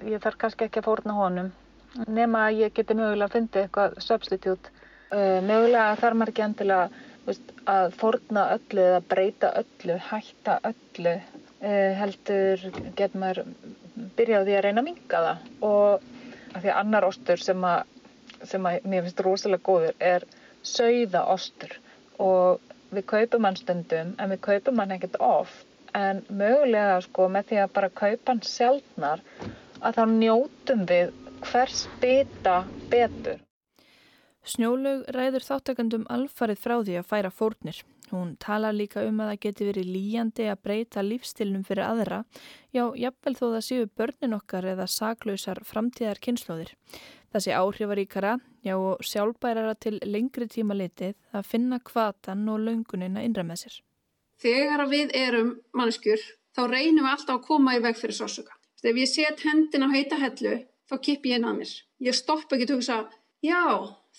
[0.07, 1.51] ég þarf kannski ekki að fórna honum.
[2.07, 4.73] Nema að ég geti mögulega að fyndi eitthvað substitute.
[5.09, 11.15] Uh, mögulega þarf maður ekki endilega veist, að fórna öllu eða breyta öllu, hætta öllu.
[11.59, 12.65] Uh, heldur
[12.95, 13.43] getur maður
[14.17, 15.47] byrja á því að reyna að minga það.
[15.65, 17.97] Og því annar ostur sem að,
[18.47, 20.25] sem að mér finnst rosalega góður er
[20.65, 21.79] sauðaostur
[22.19, 22.61] og
[22.93, 25.65] við kaupum hann stundum en við kaupum hann ekkert oft
[25.97, 29.23] en mögulega sko með því að bara kaupa hann sjálfnar
[29.79, 31.13] að þá njótum við
[31.49, 33.39] hvers bita betur.
[34.49, 37.81] Snjólaug ræður þáttakandum alfarið frá því að færa fórnir.
[38.09, 42.23] Hún talar líka um að það geti verið líjandi að breyta lífstilnum fyrir aðra,
[42.73, 46.71] já, jafnvel þó það séu börnin okkar eða saklausar framtíðar kynnslóðir.
[47.29, 53.17] Það sé áhrifaríkara, já og sjálfbærara til lengri tíma litið að finna kvatan og laungunin
[53.19, 53.79] að innra með sér.
[54.39, 56.21] Þegar við erum mannskjur,
[56.55, 58.55] þá reynum við alltaf að koma í veg fyrir sásuga.
[58.83, 60.53] Ef ég set hendin á heita hellu,
[60.87, 61.73] þá kipp ég inn að mér.
[62.07, 63.01] Ég stopp ekki til að hugsa,
[63.43, 63.63] já,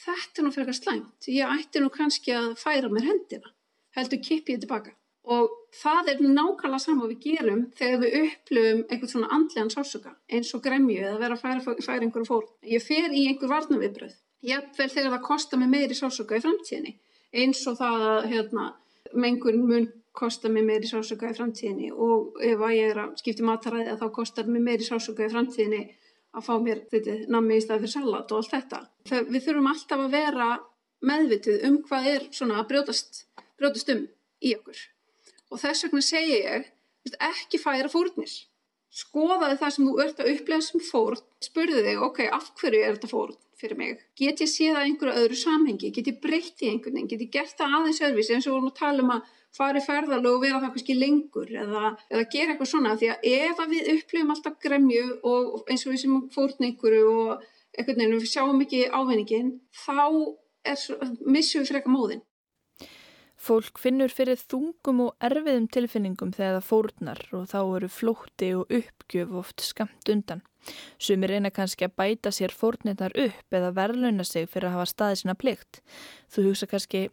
[0.04, 1.30] þetta er nú fyrir eitthvað slæmt.
[1.32, 3.54] Ég ætti nú kannski að færa mér hendina
[3.96, 4.94] heldur kipp ég tilbaka.
[5.30, 10.50] Og það er nákvæmlega saman við gerum þegar við upplöfum einhvern svona andlegan sásuga eins
[10.56, 12.46] og gremju eða vera að færa, færa einhverju fór.
[12.64, 14.16] Ég fer í einhver varnaviðbröð.
[14.46, 16.94] Jafnvel þegar það kostar mig meiri sásuga í framtíðinni.
[17.40, 18.66] Eins og það að hérna,
[19.12, 23.46] mengun mun kostar mig meiri sásuga í framtíðinni og ef að ég er að skipta
[23.46, 25.82] mataræði þá kostar mig meiri sásuga í framtíðinni
[26.30, 28.82] að fá mér þetta nammi í stað fyrir salat og allt þetta.
[29.10, 30.48] Það, við þurfum alltaf að vera
[31.10, 33.24] meðvitið um hvað er svona að brjótast
[33.60, 34.06] brjótast um
[34.40, 34.80] í okkur.
[35.50, 36.68] Og þess vegna segi ég,
[37.30, 38.32] ekki færa fórnir.
[38.90, 42.96] Skoðaði það sem þú ert að upplega sem fórn, spurði þig, ok, af hverju er
[42.96, 44.00] þetta fórn fyrir mig?
[44.18, 45.90] Get ég séð það einhverju öðru samhengi?
[45.94, 47.10] Get ég breytt í einhvern veginn?
[47.12, 49.84] Get ég gert það aðeins öðruvísi eins og vorum að tala um að fara í
[49.84, 53.74] ferðalög og vera það kannski lengur eða, eða gera eitthvað svona því að ef að
[53.74, 58.30] við upplifum alltaf gremju og eins og við sem fórn einhverju og einhvern veginn við
[58.30, 59.52] sjáum ekki ávinningin
[59.84, 60.04] þá
[61.26, 62.22] missum við freka móðin.
[63.40, 68.74] Fólk finnur fyrir þungum og erfiðum tilfinningum þegar það fórnar og þá eru flótti og
[68.80, 70.42] uppgjöf oft skamt undan.
[71.00, 75.22] Sumir reyna kannski að bæta sér fórnirnar upp eða verðlauna sig fyrir að hafa staðið
[75.22, 75.80] sína plikt.
[76.28, 77.06] Þú hugsa kannski,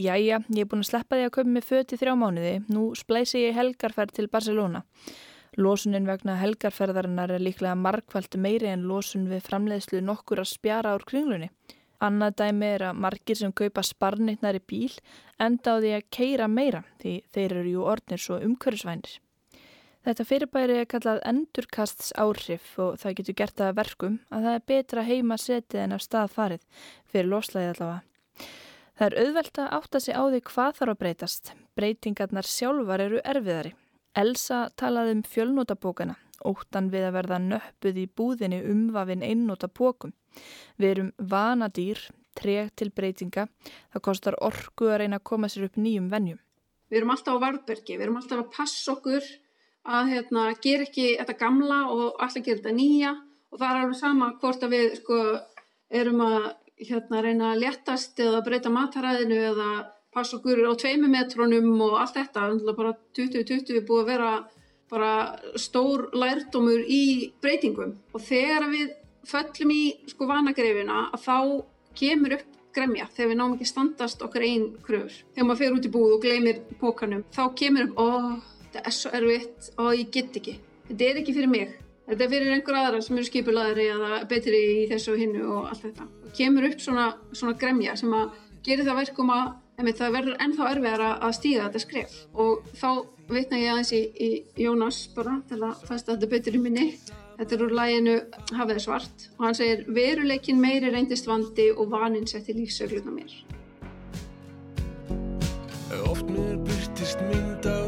[0.00, 2.88] jájá, ég er búin að sleppa því að köpa mig föt í þrjá mánuði, nú
[2.96, 4.86] splæsi ég helgarferð til Barcelona.
[5.60, 11.04] Lósunin vegna helgarferðarinnar er líklega markvælt meiri en lósun við framleiðslu nokkur að spjara ár
[11.08, 11.52] kringlunni.
[12.04, 14.92] Annað dæmi er að margir sem kaupa sparnitnar í bíl
[15.40, 19.14] enda á því að keira meira því þeir eru jú orðnir svo umhverfisvænir.
[20.06, 24.66] Þetta fyrirbæri er kallað endurkasts áhrif og það getur gert að verkum að það er
[24.70, 28.04] betra heima setið en af stað farið fyrir loslæði allavega.
[28.96, 31.50] Það er auðvelt að átta sig á því hvað þarf að breytast.
[31.76, 33.74] Breytingarnar sjálfar eru erfiðari.
[34.16, 36.14] Elsa talaði um fjölnótabókana,
[36.44, 40.12] óttan við að verða nöppuð í búðinni umvafin einnótabókum.
[40.76, 42.00] Við erum vanadýr,
[42.36, 43.46] treg til breytinga.
[43.94, 46.40] Það kostar orgu að reyna að koma sér upp nýjum vennjum.
[46.90, 49.24] Við erum alltaf á varbergi, við erum alltaf að passa okkur
[49.86, 53.12] að hérna, gera ekki þetta gamla og alltaf gera þetta nýja
[53.50, 55.18] og það er alveg sama hvort að við sko,
[56.02, 56.46] erum að
[56.86, 59.68] hérna, reyna að léttast eða breyta mataræðinu eða
[60.14, 62.46] passa okkur á tveimu metrónum og allt þetta.
[62.76, 64.30] Bara 2020 er búið að vera
[64.90, 65.12] bara
[65.58, 68.92] stór lærdómur í breytingum og þegar við
[69.26, 71.38] föllum í sko vanagreifina að þá
[71.98, 75.16] kemur upp gremja þegar við náum ekki standast okkar einn kröfur.
[75.34, 78.06] Þegar maður fer út í búð og gleymir pókanum, þá kemur upp, ó,
[78.62, 80.56] þetta er svo erfitt, ó, ég get ekki.
[80.90, 81.74] Þetta er ekki fyrir mig.
[82.06, 85.70] Þetta er fyrir einhver aðra sem eru skipulaðri eða betri í þessu og hinnu og
[85.72, 86.08] allt þetta.
[86.26, 89.48] Það kemur upp svona, svona gremja sem að gerir það verkum að
[89.96, 92.14] það verður ennþá erfiðar að stíga þetta skref.
[92.38, 92.90] Og þá
[93.34, 94.30] vitna ég aðeins í, í
[94.66, 96.90] Jónas bara til að fæsta þetta betur í minni
[97.36, 98.14] Þetta er úr læginu
[98.56, 103.34] Hafið svart og hann segir veruleikin meiri reyndist vandi og vaninn setti lífsögluna mér.
[106.08, 107.85] Oft mér byrtist mynd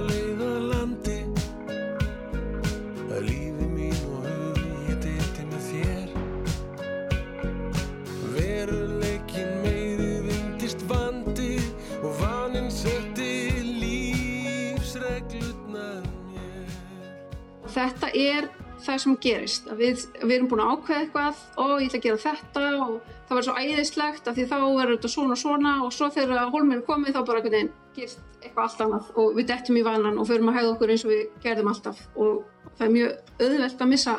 [17.79, 18.49] Þetta er
[18.83, 22.23] það sem gerist við, við erum búin að ákveða eitthvað og ég ætla að gera
[22.23, 22.95] þetta og
[23.29, 26.53] það var svo æðislegt að því þá er þetta svona og svona og svo þegar
[26.55, 29.85] hólminn er komið þá bara einhvern veginn gerst eitthvað allt annað og við dettum í
[29.87, 32.35] vanan og förum að hegða okkur eins og við gerðum alltaf og
[32.79, 34.17] það er mjög auðvelt að missa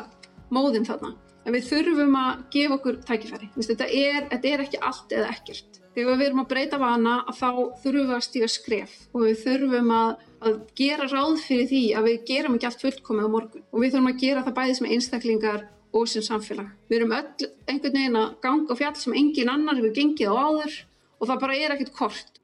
[0.52, 1.14] móðin þarna.
[1.46, 3.48] En við þurfum að gefa okkur tækifæri.
[3.56, 5.78] Þetta er, þetta er ekki allt eða ekkert.
[5.94, 7.48] Þegar við erum að breyta vana þá
[7.82, 10.10] þurfum við að stíga skref og við þurfum að,
[10.40, 13.92] að gera ráð fyrir því að við gerum ekki allt fullkomið á morgun og við
[13.92, 15.62] þurfum að gera það bæði sem einstaklingar
[15.92, 16.68] og sem samfélag.
[16.88, 20.34] Við erum öll einhvern veginn að ganga á fjall sem engin annar hefur gengið á
[20.40, 20.76] áður
[21.20, 22.36] og það bara er ekkert kort.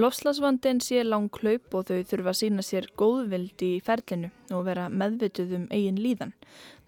[0.00, 5.56] Lofslagsvandin sé langklaup og þau þurfa að sína sér góðvild í ferlinu og vera meðvituð
[5.58, 6.32] um eigin líðan.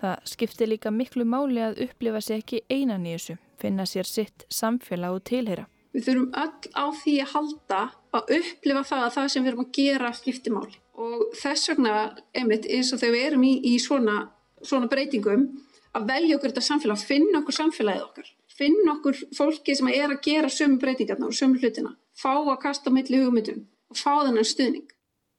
[0.01, 4.47] Það skiptir líka miklu máli að upplifa sér ekki einan í þessu finna sér sitt
[4.51, 5.67] samfélag og tilheyra.
[5.93, 7.81] Við þurfum öll á því að halda
[8.17, 11.93] að upplifa það að það sem við erum að gera skiptir máli og þess vegna,
[12.37, 14.17] einmitt, eins og þegar við erum í, í svona,
[14.61, 15.47] svona breytingum
[15.97, 20.23] að velja okkur þetta samfélag, finna okkur samfélagið okkar, finna okkur fólki sem er að
[20.25, 24.89] gera sömu breytingarna og sömu hlutina, fá að kasta milli hugmyndum og fá þennan stuðning.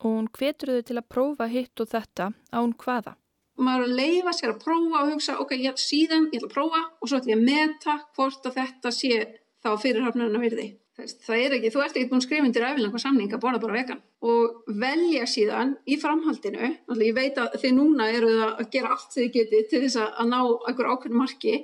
[0.03, 3.15] Og hún hvetur þau til að prófa hitt og þetta án hvaða?
[3.63, 6.81] Maður að leifa sér að prófa og hugsa, ok, ég, síðan ég ætla að prófa
[6.99, 9.19] og svo ætla ég að meta hvort að þetta sé
[9.63, 10.69] þá fyrirhafnarna virði.
[10.93, 13.77] Það er ekki, þú ert ekki búin að skrifa undir æfilega samning að borða bara
[13.79, 18.91] vegan og velja síðan í framhaldinu, náttúrulega ég veit að þið núna eru að gera
[18.93, 21.55] allt sem þið getið til þess að ná einhver ákveðin marki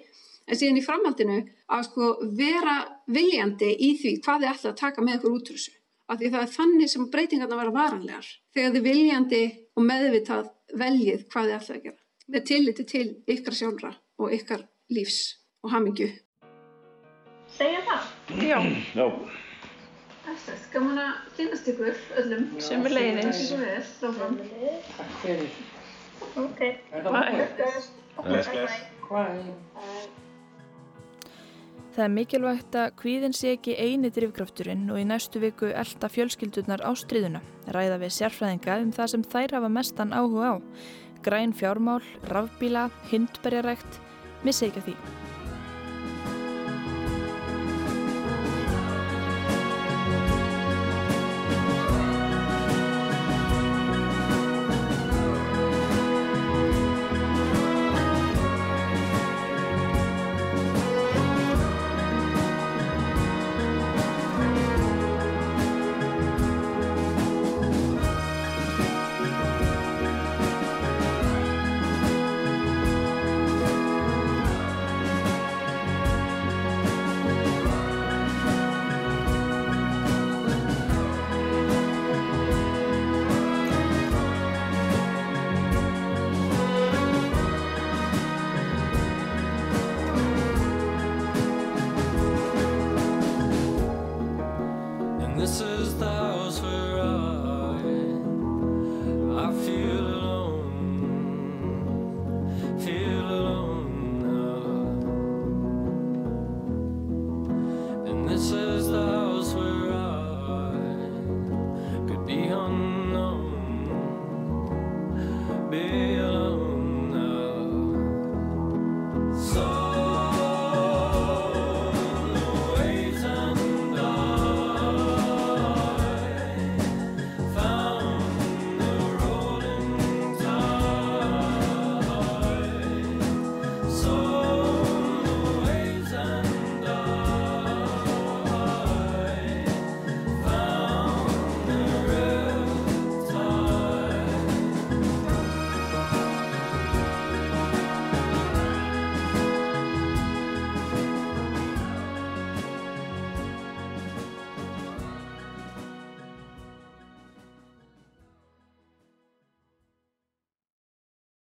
[0.50, 1.38] en síðan í framhaldinu
[1.70, 2.08] að sko
[2.40, 2.78] vera
[3.18, 5.76] viljandi í því hvað þið ætla að taka með ykkur út úr þessu.
[6.10, 8.30] Af því það er þannig sem breytingarna vera varanlegar.
[8.56, 9.44] Þegar þið viljandi
[9.78, 10.50] og meðvitað
[10.82, 12.00] veljið hvað þið ætla að gera.
[12.34, 15.22] Með tilliti til ykkar sjálfra og ykkar lífs
[15.62, 16.10] og hamingju
[17.60, 18.10] segja það?
[18.46, 18.60] Já.
[18.96, 19.06] Já.
[20.30, 22.46] Þess að gaman að kynast ykkur öllum.
[22.64, 23.42] Sem er leiðins.
[23.50, 24.40] Sem er stofan.
[24.96, 25.60] Takk fyrir.
[26.40, 26.64] Ok.
[26.64, 27.12] Er það
[28.30, 28.80] búið?
[31.90, 36.84] Það er mikilvægt að kvíðin sé ekki eini drivkrafturinn og í næstu viku elda fjölskyldurnar
[36.86, 37.42] á stríðuna,
[37.76, 40.56] ræða við sérfræðinga um það sem þær hafa mestan áhuga á.
[41.26, 44.00] Græn fjármál, rafbíla, hindberjarækt,
[44.46, 44.96] missi ekki að því.